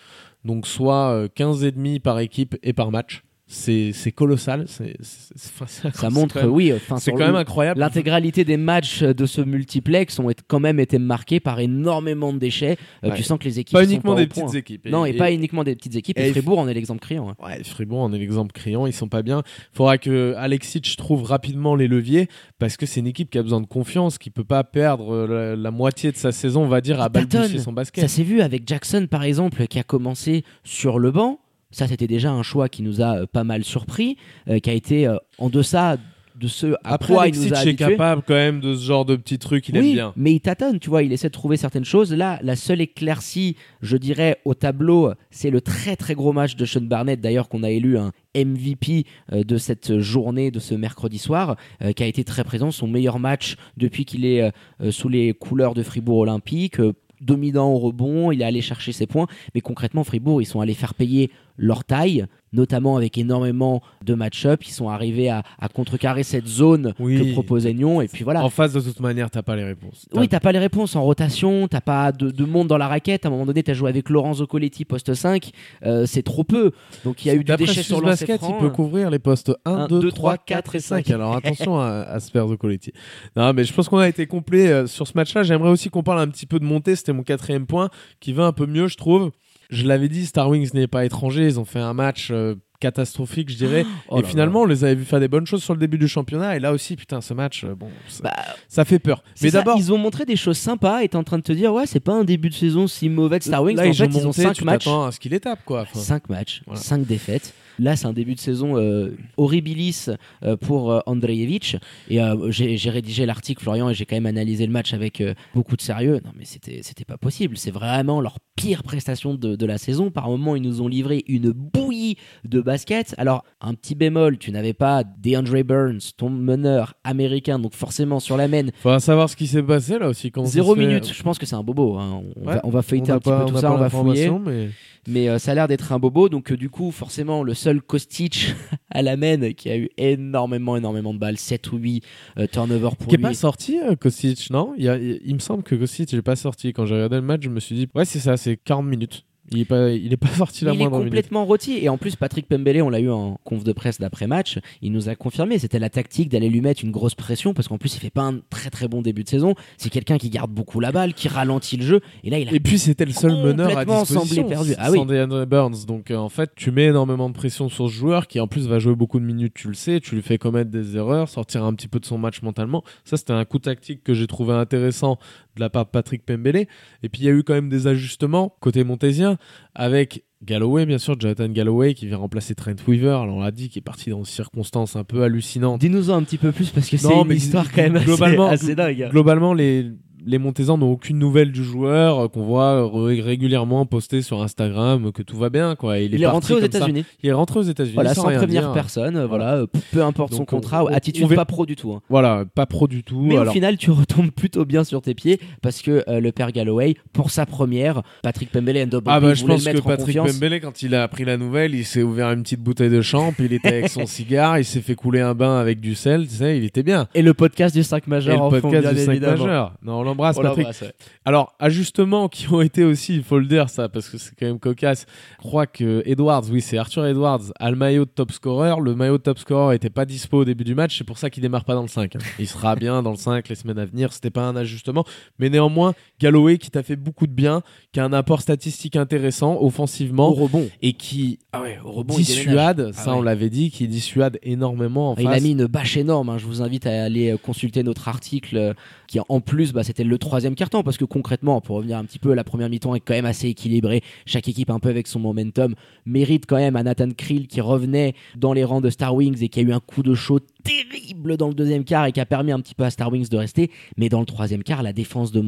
donc 0.45 0.67
soit 0.67 1.11
euh, 1.11 1.29
15 1.35 1.65
et 1.65 1.73
demi 1.73 2.01
par 2.01 2.19
équipe 2.19 2.57
et 2.63 2.73
par 2.73 2.91
match. 2.91 3.23
C'est 3.55 4.13
colossal. 4.13 4.67
Ça 4.69 6.11
montre, 6.11 6.37
même- 6.43 6.51
oui, 6.51 6.73
enfin, 6.75 6.99
C'est 6.99 7.13
quand 7.13 7.19
le- 7.19 7.27
même 7.27 7.37
incroyable. 7.37 7.79
L'intégralité 7.81 8.45
des 8.45 8.57
matchs 8.57 9.03
de 9.03 9.27
ce 9.27 9.41
multiplex 9.41 10.19
ont 10.19 10.29
quand 10.49 10.61
même 10.61 10.81
été 10.81 10.99
marqués 10.99 11.41
par 11.41 11.61
énormément 11.61 12.33
de 12.33 12.39
déchets. 12.39 12.77
Euh. 13.05 13.11
Tu 13.15 13.23
sens 13.23 13.39
que 13.39 13.45
les 13.45 13.61
équipes 13.61 13.75
Pas 13.75 13.85
sont 13.85 13.91
uniquement 13.91 14.15
pas 14.15 14.21
des 14.21 14.27
point. 14.27 14.45
petites 14.45 14.57
équipes. 14.59 14.89
Non, 14.89 15.05
et, 15.05 15.13
pas 15.15 15.33
uniquement 15.33 15.63
des 15.65 15.77
petites 15.77 15.95
équipes. 15.97 16.19
Et, 16.19 16.29
et- 16.29 16.33
Fribourg 16.33 16.59
en 16.59 16.69
est 16.69 16.75
l'exemple 16.75 17.01
criant. 17.01 17.29
hein. 17.31 17.37
Ouais, 17.45 17.63
Fribourg 17.65 18.01
en 18.01 18.13
est 18.13 18.19
l'exemple 18.19 18.53
criant, 18.53 18.87
ils 18.87 18.93
sont 18.93 19.09
pas 19.09 19.23
bien. 19.23 19.43
Faudra 19.73 19.99
que 19.99 20.35
Alexic 20.37 20.97
trouve 20.97 21.23
rapidement 21.23 21.77
les 21.77 21.87
leviers 21.89 22.29
parce 22.59 22.77
que 22.77 22.87
c'est 22.87 23.01
une 23.01 23.07
équipe 23.07 23.31
qui 23.31 23.39
a 23.39 23.43
besoin 23.43 23.61
de 23.61 23.67
confiance, 23.67 24.19
qui 24.19 24.31
peut 24.31 24.45
pas 24.45 24.65
perdre 24.65 25.27
la, 25.27 25.57
la 25.57 25.71
moitié 25.71 26.11
de 26.13 26.17
sa 26.17 26.33
saison, 26.33 26.65
on 26.65 26.69
va 26.69 26.81
dire, 26.81 27.01
à 27.01 27.09
balbutier 27.09 27.59
son 27.61 27.73
basket. 27.73 28.03
Ça 28.03 28.09
s'est 28.09 28.23
vu 28.25 28.41
avec 28.41 28.67
Jackson, 28.67 29.07
par 29.11 29.23
exemple, 29.23 29.67
qui 29.69 29.79
a 29.79 29.83
commencé 29.85 30.45
sur 30.65 30.99
le 30.99 31.11
banc. 31.13 31.39
Ça, 31.75 31.89
c'était 31.89 32.07
déjà 32.07 32.31
un 32.31 32.43
choix 32.43 32.69
qui 32.69 32.83
nous 32.83 33.01
a 33.01 33.19
euh, 33.19 33.27
pas 33.27 33.43
mal 33.43 33.65
surpris, 33.65 34.17
euh, 34.49 34.61
qui 34.61 34.71
a 34.71 34.73
été 34.73 35.09
euh, 35.09 35.17
en 35.39 35.51
deçà 35.51 35.97
de 36.37 36.49
ce 36.49 36.75
à 36.85 36.95
Après, 36.95 37.15
quoi 37.15 37.29
il 37.29 37.35
nous 37.35 37.53
a 37.55 37.65
est 37.65 37.75
capable 37.75 38.23
quand 38.27 38.35
même 38.35 38.61
de 38.61 38.75
ce 38.75 38.85
genre 38.85 39.05
de 39.05 39.15
petits 39.17 39.39
trucs, 39.39 39.69
il 39.69 39.79
oui, 39.79 39.89
aime 39.91 39.95
bien. 39.95 40.13
mais 40.17 40.33
il 40.33 40.41
tâtonne, 40.41 40.81
tu 40.81 40.91
vois, 40.91 41.03
il 41.03 41.13
essaie 41.13 41.29
de 41.29 41.33
trouver 41.33 41.57
certaines 41.57 41.85
choses. 41.85 42.13
Là, 42.13 42.41
la 42.43 42.57
seule 42.57 42.81
éclaircie, 42.81 43.57
je 43.83 43.97
dirais, 43.97 44.39
au 44.45 44.55
tableau, 44.55 45.13
c'est 45.31 45.51
le 45.51 45.61
très 45.61 45.95
très 45.95 46.15
gros 46.15 46.33
match 46.33 46.57
de 46.57 46.65
Sean 46.65 46.81
Barnett, 46.83 47.21
d'ailleurs, 47.21 47.49
qu'on 47.49 47.63
a 47.63 47.71
élu 47.71 47.99
un 47.99 48.11
MVP 48.37 49.07
de 49.33 49.57
cette 49.59 50.01
journée, 50.01 50.51
de 50.51 50.59
ce 50.59 50.75
mercredi 50.75 51.19
soir, 51.19 51.57
euh, 51.83 51.93
qui 51.93 52.03
a 52.03 52.07
été 52.07 52.25
très 52.25 52.43
présent, 52.43 52.71
son 52.73 52.89
meilleur 52.89 53.19
match 53.19 53.57
depuis 53.77 54.05
qu'il 54.05 54.25
est 54.25 54.43
euh, 54.43 54.91
sous 54.91 55.09
les 55.09 55.35
couleurs 55.35 55.75
de 55.75 55.83
Fribourg 55.83 56.19
Olympique. 56.19 56.81
euh, 56.81 56.95
dominant 57.21 57.73
au 57.73 57.79
rebond, 57.79 58.33
il 58.33 58.43
est 58.43 58.45
allé 58.45 58.61
chercher 58.61 58.93
ses 58.93 59.07
points, 59.07 59.27
mais 59.55 59.61
concrètement 59.61 60.05
Fribourg, 60.05 60.43
ils 60.43 60.47
sont 60.47 60.61
allés 60.61 60.75
faire 60.75 60.95
payer 60.95 61.31
leur 61.57 61.85
taille, 61.85 62.27
notamment 62.53 62.97
avec 62.97 63.19
énormément 63.19 63.83
de 64.05 64.15
match-up, 64.15 64.63
ils 64.65 64.71
sont 64.73 64.89
arrivés 64.89 65.29
à, 65.29 65.43
à 65.59 65.69
contrecarrer 65.69 66.23
cette 66.23 66.47
zone 66.47 66.95
Oui. 67.01 67.19
que 67.19 67.33
proposait 67.33 67.73
Nyon, 67.75 68.01
et 68.01 68.07
puis 68.09 68.23
voilà. 68.23 68.45
En 68.45 68.51
face, 68.51 68.73
de 68.73 68.81
toute 68.81 69.01
manière, 69.01 69.29
t'as 69.31 69.43
pas 69.43 69.57
les 69.57 69.65
réponses. 69.65 70.07
Oui, 70.15 70.29
t'as 70.29 70.39
pas 70.41 70.53
les 70.53 70.59
réponses 70.61 70.95
en 70.95 71.03
rotation, 71.03 71.67
t'as 71.69 71.81
pas 71.81 72.13
de, 72.13 72.31
de 72.31 72.45
monde 72.45 72.69
dans 72.69 72.79
la 72.79 72.87
raquette. 72.89 73.25
À 73.25 73.29
un 73.29 73.33
moment 73.33 73.47
donné, 73.47 73.63
t'as 73.65 73.75
joué 73.75 73.89
avec 73.89 74.09
Lorenzo 74.09 74.47
Coletti 74.47 74.85
poste 74.85 75.15
5, 75.15 75.51
euh, 75.85 76.07
c'est 76.07 76.23
trop 76.23 76.45
peu. 76.45 76.71
Donc 77.05 77.25
il 77.25 77.29
y 77.29 77.31
a 77.33 77.35
eu 77.35 77.39
du 77.39 77.45
D'après 77.45 77.67
déchet 77.67 77.83
sur 77.83 78.01
le 78.01 78.07
basket, 78.07 78.41
franc. 78.41 78.57
il 78.57 78.61
peut 78.63 78.71
couvrir 78.71 79.11
les 79.11 79.19
postes 79.19 79.53
1, 79.65 79.73
Un, 79.73 79.87
2, 79.89 80.01
deux, 80.01 80.11
3, 80.13 80.35
trois, 80.37 80.45
4 80.45 80.75
et 80.77 80.81
5. 80.81 81.07
cinq. 81.07 81.15
Alors 81.15 81.35
attention 81.37 81.81
à, 81.81 81.87
à 82.03 82.21
Sperzo 82.21 82.57
Coletti. 82.57 82.93
Non, 83.37 83.53
mais 83.53 83.65
je 83.65 83.73
pense 83.73 83.89
qu'on 83.89 83.99
a 83.99 84.09
été 84.09 84.27
complet 84.27 84.69
euh, 84.69 84.87
sur 84.87 85.09
ce 85.09 85.13
match-là. 85.17 85.43
J'aimerais 85.43 85.71
aussi 85.71 85.91
qu'on 85.91 86.03
parle 86.05 86.21
un 86.21 86.29
petit 86.29 86.47
peu 86.47 86.61
de 86.61 86.65
montée. 86.65 86.95
C'était 86.95 87.13
mon 87.13 87.23
quatrième 87.25 87.67
point 87.67 87.89
qui 88.21 88.33
va 88.33 88.45
un 88.47 88.53
peu 88.53 88.67
mieux, 88.67 88.87
je 88.87 88.97
trouve. 88.97 89.31
Je 89.71 89.87
l'avais 89.87 90.09
dit, 90.09 90.27
Star 90.27 90.49
Wings 90.49 90.71
n'est 90.75 90.87
pas 90.87 91.05
étranger. 91.05 91.47
Ils 91.47 91.59
ont 91.61 91.65
fait 91.65 91.79
un 91.81 91.95
match 91.95 92.29
euh, 92.31 92.55
catastrophique, 92.81 93.51
je 93.51 93.57
dirais. 93.57 93.85
Oh 94.09 94.19
et 94.19 94.23
là 94.23 94.29
finalement, 94.29 94.63
on 94.63 94.67
les 94.67 94.85
avait 94.85 94.95
vu 94.95 95.05
faire 95.05 95.21
des 95.21 95.29
bonnes 95.29 95.47
choses 95.47 95.63
sur 95.63 95.73
le 95.75 95.81
début 95.81 95.97
du 95.99 96.07
championnat. 96.09 96.57
Et 96.57 96.61
là 96.61 96.73
aussi, 96.73 96.97
putain, 96.97 97.21
ce 97.21 97.33
match, 97.35 97.65
euh, 97.65 97.75
bon, 97.75 97.89
ça, 98.09 98.23
Bah, 98.25 98.33
ça 98.69 98.85
fait 98.85 98.99
peur. 98.99 99.23
Mais 99.43 99.51
d'abord, 99.51 99.77
ils 99.79 99.93
ont 99.93 99.99
montré 99.99 100.25
des 100.27 100.37
choses 100.37 100.59
sympas 100.59 101.03
et 101.03 101.09
t'es 101.09 101.17
en 101.17 101.25
train 101.25 101.39
de 101.39 101.43
te 101.43 101.53
dire, 101.53 101.73
ouais, 101.73 101.87
c'est 101.87 102.01
pas 102.01 102.13
un 102.15 102.25
début 102.25 102.51
de 102.51 102.55
saison 102.55 102.87
si 102.87 103.09
mauvais 103.09 103.39
de 103.39 103.45
Star 103.45 103.63
Wings. 103.63 103.77
là, 103.77 103.83
en 103.83 103.87
ils 103.87 103.95
fait, 103.95 104.05
ont 104.05 104.09
ils 104.11 104.19
ont 104.19 104.25
monté, 104.27 104.43
5 104.43 104.53
tu 104.55 104.65
matchs. 104.65 104.87
à 104.87 105.11
ce 105.13 105.19
qu'il 105.19 105.33
étape, 105.35 105.61
quoi. 105.65 105.83
Enfin, 105.83 105.99
5 105.99 106.29
matchs, 106.29 106.63
Voilà. 106.67 106.81
5 106.81 107.07
défaites. 107.07 107.55
Là, 107.79 107.97
c'est 107.97 108.07
un 108.07 108.13
début 108.13 108.35
de 108.35 108.41
saison 108.41 108.77
euh, 108.77 109.17
horribilis 109.37 110.09
euh, 110.45 110.57
pour 110.57 110.93
euh, 110.93 111.01
Andrejevic. 111.07 111.77
Et 112.09 112.19
j'ai 112.51 112.91
rédigé 112.91 113.27
l'article, 113.27 113.63
Florian, 113.63 113.89
et 113.91 113.95
j'ai 113.95 114.07
quand 114.07 114.17
même 114.17 114.27
analysé 114.27 114.67
le 114.67 114.73
match 114.73 114.93
avec 114.95 115.23
beaucoup 115.55 115.77
de 115.77 115.83
sérieux. 115.83 116.21
Non, 116.25 116.31
mais 116.39 116.45
c'était 116.45 116.81
c'était 116.83 117.05
pas 117.05 117.17
possible. 117.17 117.57
C'est 117.57 117.71
vraiment 117.71 118.21
leur 118.21 118.39
pire 118.57 118.83
prestation 118.83 119.35
de, 119.35 119.57
de 119.57 119.67
la 119.67 119.79
saison. 119.79 120.11
Par 120.11 120.29
moments, 120.29 120.57
ils 120.57 120.63
nous 120.63 120.81
ont 120.83 120.89
livré 120.89 121.25
une 121.29 121.51
bouillie 121.51 122.17
de 122.45 122.61
basket. 122.61 123.15
Alors, 123.19 123.45
un 123.61 123.75
petit 123.75 123.95
bémol, 123.95 124.39
tu 124.39 124.51
n'avais 124.53 124.73
pas 124.75 125.03
DeAndre 125.05 125.63
Burns, 125.65 125.99
ton 126.17 126.31
meneur 126.31 126.95
américain, 127.05 127.59
donc 127.59 127.75
forcément 127.75 128.21
sur 128.21 128.37
la 128.37 128.49
main. 128.49 128.67
Faudra 128.81 129.01
savoir 129.01 129.29
ce 129.29 129.37
qui 129.37 129.47
s'est 129.47 129.63
passé 129.63 129.99
là 129.99 130.09
aussi. 130.09 130.31
ça 130.35 130.45
Zéro 130.45 130.75
fait. 130.75 130.87
minute, 130.87 131.13
je 131.13 131.23
pense 131.23 131.39
que 131.39 131.47
c'est 131.47 131.55
un 131.57 131.63
bobo. 131.63 131.99
hein. 131.99 132.23
On, 132.37 132.47
Ouais. 132.47 132.55
va, 132.55 132.61
on 132.65 132.71
va 132.71 132.83
feuilleter 132.83 133.13
On 133.13 133.17
un 133.17 133.19
petit 133.19 133.31
pas- 133.31 133.45
peu 133.45 133.53
tout 133.53 133.59
ça, 133.59 133.73
on 133.73 133.77
va 133.79 133.89
fouiller. 133.91 134.31
mais- 134.45 134.69
Mais 135.07 135.29
euh, 135.29 135.39
ça 135.39 135.51
a 135.53 135.55
l'air 135.55 135.69
d'être 135.69 135.93
un 135.93 135.99
bobo, 135.99 136.31
donc 136.31 136.51
euh, 136.51 136.57
du 136.57 136.71
coup, 136.71 136.91
forcément, 136.91 137.43
le 137.43 137.53
seul 137.65 137.83
Kostic 137.83 138.55
à 138.91 139.03
la 139.03 139.17
main 139.17 139.53
qui 139.53 139.69
a 139.71 139.77
eu 139.77 139.89
énormément, 139.97 140.77
énormément 140.77 141.13
de 141.15 141.19
balles, 141.19 141.39
7 141.39 141.73
ou 141.73 141.77
8 141.79 142.05
euh, 142.39 142.47
turnovers 142.47 142.97
pour 142.97 143.09
Qui 143.09 143.17
lui. 143.17 143.23
pas 143.23 143.35
sorti, 143.35 143.79
euh, 143.81 143.97
Kostic, 143.97 144.51
non? 144.51 144.75
Il, 144.77 144.85
y 144.85 144.89
a- 144.89 144.97
il- 144.99 145.21
il 145.25 145.35
me 145.35 145.41
semble 145.41 145.63
que 145.63 145.75
Kostic 145.75 146.13
n'est 146.13 146.23
pas 146.23 146.37
sorti. 146.37 146.73
Quand 146.73 146.87
j'ai 146.87 146.95
regardé 146.95 147.17
le 147.17 147.23
match, 147.23 147.43
je 147.43 147.51
me 147.51 147.61
suis 147.61 147.75
dit, 147.75 147.89
ouais, 147.95 148.05
c'est 148.05 148.21
ça, 148.21 148.37
c'est 148.37 148.57
40 148.57 148.87
minutes. 148.87 149.25
Il 149.53 149.61
est 149.61 149.65
pas, 149.65 149.91
il 149.91 150.13
est 150.13 150.17
pas 150.17 150.29
sorti 150.37 150.65
la 150.65 150.73
il 150.73 150.77
est 150.77 150.79
moindre 150.79 150.99
minute. 150.99 151.11
complètement 151.11 151.45
rôti. 151.45 151.79
Et 151.83 151.89
en 151.89 151.99
plus, 151.99 152.17
Patrick 152.17 152.49
Pembele, 152.49 152.83
on 152.83 152.89
l'a 152.89 153.01
eu 153.01 153.11
en 153.11 153.39
conf 153.45 153.63
de 153.65 153.73
presse 153.73 154.01
d'après-match, 154.01 154.59
il 154.83 154.93
nous 154.93 155.09
a 155.09 155.15
confirmé, 155.17 155.59
c'était 155.59 155.79
la 155.79 155.91
tactique 155.91 156.29
d'aller 156.31 156.49
lui 156.49 156.61
mettre 156.61 156.83
une 156.85 156.91
grosse 156.91 157.15
pression, 157.15 157.53
parce 157.55 157.69
qu'en 157.69 157.79
plus, 157.79 157.95
il 157.97 158.01
fait 158.01 158.11
pas 158.11 158.23
un 158.23 158.41
très 158.51 158.71
très 158.71 158.89
bon 158.89 159.03
début 159.03 159.23
de 159.23 159.29
saison. 159.29 159.55
C'est 159.77 159.91
quelqu'un 159.91 160.19
qui 160.19 160.31
garde 160.31 160.51
beaucoup 160.51 160.81
la 160.81 160.93
balle, 160.93 161.15
qui 161.15 161.29
ralentit 161.29 161.77
le 161.77 161.85
jeu. 161.85 162.01
Et 162.25 162.31
là, 162.31 162.39
il 162.39 162.49
a 162.49 162.53
Et 162.55 162.61
puis 162.61 162.79
c'était 162.79 163.05
le 163.05 163.13
seul 163.13 163.33
meneur 163.33 163.77
à 163.77 163.85
disposition. 163.85 164.49
perdu. 164.49 164.75
Ah 164.79 164.91
oui. 164.91 164.99
sans 164.99 165.07
DeAndre 165.07 165.47
Burns. 165.47 165.85
Donc 165.87 166.11
euh, 166.11 166.17
en 166.17 166.29
fait, 166.29 166.51
tu 166.57 166.71
mets 166.71 166.87
énormément 166.87 167.29
de 167.29 167.35
pression 167.35 167.69
sur 167.69 167.89
ce 167.89 167.93
joueur 167.95 168.27
qui 168.27 168.41
en 168.41 168.47
plus 168.49 168.67
va 168.67 168.79
jouer 168.79 168.95
beaucoup 168.95 169.21
de 169.21 169.25
minutes, 169.25 169.55
tu 169.55 169.69
le 169.69 169.75
sais, 169.75 170.01
tu 170.01 170.15
lui 170.15 170.23
fais 170.23 170.39
commettre 170.39 170.71
des 170.71 170.97
erreurs, 170.97 171.29
sortir 171.29 171.65
un 171.65 171.75
petit 171.75 171.89
peu 171.89 172.01
de 172.01 172.07
son 172.07 172.19
match 172.19 172.43
mentalement. 172.43 172.83
Ça 173.05 173.17
c'était 173.17 173.33
un 173.33 173.45
coup 173.45 173.59
tactique 173.59 174.03
que 174.03 174.15
j'ai 174.15 174.27
trouvé 174.27 174.55
intéressant 174.55 175.19
de 175.57 175.61
la 175.61 175.71
part 175.71 175.85
de 175.85 175.91
Patrick 175.91 176.25
Pembele. 176.25 176.67
Et 177.03 177.09
puis 177.09 177.23
il 177.23 177.25
y 177.25 177.29
a 177.29 177.33
eu 177.33 177.43
quand 177.43 177.55
même 177.55 177.69
des 177.69 177.87
ajustements 177.87 178.57
côté 178.61 178.85
montésien 178.85 179.34
avec 179.75 180.25
Galloway, 180.43 180.85
bien 180.87 180.99
sûr, 180.99 181.19
Jonathan 181.19 181.49
Galloway 181.49 181.95
qui 181.95 182.07
vient 182.07 182.19
remplacer 182.19 182.55
Trent 182.55 182.75
Weaver. 182.87 183.21
Alors 183.23 183.37
on 183.37 183.41
l'a 183.41 183.51
dit, 183.51 183.69
qui 183.69 183.79
est 183.79 183.83
parti 183.83 184.11
dans 184.11 184.21
des 184.21 184.27
circonstances 184.27 184.97
un 184.97 185.05
peu 185.05 185.23
hallucinantes. 185.23 185.81
Dis-nous-en 185.81 186.15
un 186.17 186.23
petit 186.23 186.39
peu 186.39 186.53
plus, 186.53 186.71
parce 186.71 186.89
que 186.89 186.97
c'est 186.97 187.13
une 187.13 187.27
mais 187.27 187.37
histoire 187.37 187.71
quand 187.73 187.83
même 187.83 187.99
globalement- 188.05 188.47
assez, 188.47 188.65
assez 188.65 188.75
dingue. 188.75 189.09
Globalement, 189.11 189.55
les, 189.55 189.91
les 190.27 190.39
Montésans 190.39 190.79
n'ont 190.79 190.91
aucune 190.91 191.19
nouvelle 191.19 191.53
du 191.53 191.63
joueur 191.65 192.19
euh, 192.19 192.29
qu'on 192.29 192.43
voit 192.45 192.89
ré- 192.91 193.21
régulièrement 193.21 193.87
poster 193.87 194.23
sur 194.23 194.43
Instagram 194.43 195.13
que 195.13 195.23
tout 195.23 195.37
va 195.37 195.51
bien. 195.51 195.75
Quoi. 195.77 195.99
Il, 195.99 196.15
Il 196.15 196.23
est 196.23 196.27
rentré 196.27 196.55
aux. 196.55 196.61
États-Unis. 196.61 197.05
Il 197.23 197.29
est 197.29 197.33
rentré 197.33 197.61
aux 197.61 197.63
États-unis. 197.65 197.95
Voilà, 197.95 198.15
sans, 198.15 198.23
sans 198.23 198.29
prévenir 198.35 198.63
dire. 198.63 198.73
personne. 198.73 199.17
euh, 199.17 199.27
Voilà, 199.27 199.55
euh, 199.57 199.67
peu 199.93 200.03
importe 200.03 200.33
son 200.33 200.39
Donc, 200.41 200.49
contrat, 200.49 200.85
on- 200.85 200.89
attitude 200.89 201.27
on 201.31 201.35
pas 201.35 201.45
pro 201.45 201.67
du 201.67 201.77
tout. 201.77 201.93
hein. 201.93 202.01
Voilà, 202.09 202.45
pas 202.55 202.67
pro 202.67 202.87
du 202.89 203.03
tout. 203.03 203.21
Mais 203.23 203.37
Alors, 203.37 203.49
au 203.51 203.53
final, 203.53 203.77
tu 203.77 203.91
retombes 203.93 204.31
plutôt 204.31 204.65
bien 204.65 204.85
sur 204.85 205.03
tes 205.03 205.15
pieds 205.15 205.39
parce 205.63 205.83
que 205.83 206.03
euh, 206.09 206.21
le 206.21 206.33
père 206.33 206.53
Galloway, 206.53 206.95
pour 207.13 207.31
sa 207.31 207.47
première, 207.47 208.03
Patrick 208.23 208.51
Pembele 208.51 208.79
and 208.79 208.89
ah 209.07 209.21
bah, 209.21 209.35
je 209.35 209.45
pense 209.45 209.67
le 209.67 209.73
que 209.75 209.81
Patrick. 209.81 210.17
Pembele, 210.17 210.61
quand 210.61 210.83
il 210.83 210.95
a 210.95 211.03
appris 211.03 211.25
la 211.25 211.37
nouvelle, 211.37 211.75
il 211.75 211.85
s'est 211.85 212.03
ouvert 212.03 212.31
une 212.33 212.43
petite 212.43 212.61
bouteille 212.61 212.91
de 212.91 213.01
champ, 213.03 213.33
il 213.39 213.53
était 213.53 213.69
avec 213.69 213.89
son 213.89 214.07
cigare, 214.07 214.59
il 214.59 214.65
s'est 214.65 214.81
fait 214.81 214.95
couler 214.95 215.21
un 215.21 215.35
bain 215.35 215.59
avec 215.59 215.81
du 215.81 215.95
sel, 215.95 216.27
tu 216.27 216.35
sais, 216.37 216.57
il 216.59 216.65
était 216.65 216.83
bien. 216.83 217.07
Et 217.15 217.23
le 217.23 217.35
podcast 217.35 217.75
du 217.75 217.83
5 217.83 218.05
Et 218.07 218.11
majeur 218.11 218.37
le 218.37 218.43
en 218.43 218.51
fond, 218.51 218.61
podcast 218.61 218.83
bien 218.83 218.93
du 218.93 218.99
5 219.05 219.13
évidemment. 219.13 219.45
majeur. 219.45 219.73
Non, 219.85 220.01
on 220.01 220.03
l'embrasse, 220.15 220.37
On 220.39 220.43
Patrick. 220.43 220.59
l'embrasse, 220.59 220.81
ouais. 220.83 220.93
Alors, 221.25 221.55
ajustements 221.59 222.29
qui 222.29 222.51
ont 222.53 222.61
été 222.61 222.85
aussi, 222.85 223.15
il 223.17 223.23
faut 223.23 223.39
le 223.39 223.47
dire 223.47 223.69
ça, 223.69 223.89
parce 223.89 224.09
que 224.09 224.19
c'est 224.19 224.33
quand 224.39 224.47
même 224.47 224.59
cocasse. 224.59 225.07
Je 225.43 225.47
crois 225.47 225.67
que 225.67 226.03
Edwards, 226.07 226.45
oui, 226.51 226.61
c'est 226.61 226.79
Arthur 226.79 227.07
Edwards, 227.07 227.53
a 227.59 227.71
le 227.71 227.77
maillot 227.77 228.05
de 228.05 228.11
top 228.11 228.33
scorer. 228.33 228.73
Le 228.83 228.95
maillot 228.95 229.19
de 229.19 229.23
top 229.23 229.39
scorer 229.39 229.77
était 229.77 229.91
pas 229.91 230.05
dispo 230.05 230.39
au 230.39 230.45
début 230.45 230.65
du 230.65 230.75
match, 230.75 230.97
c'est 230.99 231.05
pour 231.05 231.19
ça 231.19 231.31
qu'il 231.31 231.43
démarre 231.43 231.65
pas 231.65 231.75
dans 231.75 231.83
le 231.83 231.89
5. 231.89 232.17
hein. 232.17 232.19
Il 232.39 232.47
sera 232.47 232.77
bien 232.77 233.03
dans 233.03 233.11
le 233.11 233.17
5 233.17 233.49
les 233.49 233.55
semaines 233.55 233.79
à 233.79 233.85
venir, 233.85 234.13
c'était 234.13 234.31
pas 234.31 234.43
un 234.43 234.57
ajustement. 234.57 235.05
Mais 235.39 235.51
néanmoins, 235.51 235.95
Galloway 236.21 236.59
qui 236.59 236.71
t'a 236.71 236.83
fait 236.83 236.97
beaucoup 236.97 237.27
de 237.27 237.33
bien, 237.33 237.63
qui 237.93 238.01
a 238.01 238.05
un 238.05 238.13
apport 238.13 238.41
statistique 238.41 238.97
intéressant 238.97 239.59
offensivement. 239.61 240.29
Au 240.29 240.35
rebond. 240.35 240.69
Et 240.83 240.93
qui 240.93 241.39
Ah 241.53 241.63
ouais, 241.63 241.79
au 241.85 241.91
rebond, 241.93 242.15
il 242.19 242.25
déménage. 242.25 242.45
dissuade, 242.47 242.91
Ah 242.91 242.93
ça 242.93 243.13
ouais. 243.13 243.19
on 243.19 243.23
l'avait 243.23 243.51
dit, 243.51 243.71
qui 243.71 243.89
dissuade 243.89 244.39
énormément 244.43 245.11
en 245.13 245.17
Il 245.17 245.25
face. 245.25 245.37
a 245.39 245.41
mis 245.41 245.53
une 245.53 245.67
bâche 245.67 245.97
énorme. 245.97 246.29
hein. 246.29 246.39
Je 246.39 246.47
vous 246.47 246.63
invite 246.63 246.87
à 246.87 247.05
aller 247.05 247.33
euh, 247.33 247.37
consulter 247.37 247.83
notre 247.83 248.09
article 248.09 248.57
euh, 248.57 248.75
qui, 249.09 249.19
en 249.29 249.41
plus, 249.41 249.73
bah, 249.73 249.83
c'était 249.83 250.04
le 250.09 250.19
troisième 250.19 250.55
carton. 250.55 250.83
Parce 250.83 250.97
que 250.97 251.05
concrètement, 251.05 251.61
pour 251.61 251.77
revenir 251.77 251.99
un 251.99 252.05
petit 252.05 252.19
peu, 252.19 252.35
la 252.35 252.45
première 252.45 252.69
mi-temps 252.69 252.95
est 252.95 253.01
quand 253.01 253.15
même 253.15 253.25
assez 253.25 253.49
équilibrée. 253.49 254.03
Chaque 254.27 254.49
équipe, 254.49 254.71
un 254.71 254.79
peu 254.79 254.89
avec 254.89 255.07
son 255.07 255.21
momentum, 255.21 255.75
mérite 256.07 256.47
quand 256.47 256.57
même 256.57 256.77
à 256.77 256.83
Nathan 256.83 257.11
Krill 257.11 257.47
qui 257.47 257.61
revenait 257.61 258.15
dans 258.37 258.53
les 258.53 258.65
rangs 258.65 258.81
de 258.81 258.91
Star 258.91 259.15
Wings 259.15 259.43
et 259.43 259.49
qui 259.49 259.61
a 259.61 259.63
eu 259.63 259.73
un 259.73 259.81
coup 259.81 260.03
de 260.03 260.15
chaud 260.15 260.41
terrible 260.63 261.37
dans 261.37 261.49
le 261.49 261.55
deuxième 261.55 261.85
quart 261.85 262.07
et 262.07 262.13
qui 262.13 262.21
a 262.21 262.27
permis 262.27 262.53
un 262.53 262.61
petit 262.61 262.75
peu 262.75 262.85
à 262.85 262.91
Star 262.91 263.13
Wings 263.13 263.29
de 263.29 263.37
rester. 263.37 263.71
Mais 263.97 264.09
dans 264.09 264.21
le 264.21 264.27
troisième 264.27 264.63
quart, 264.63 264.83
la 264.83 264.93
défense 264.93 265.33
de 265.33 265.43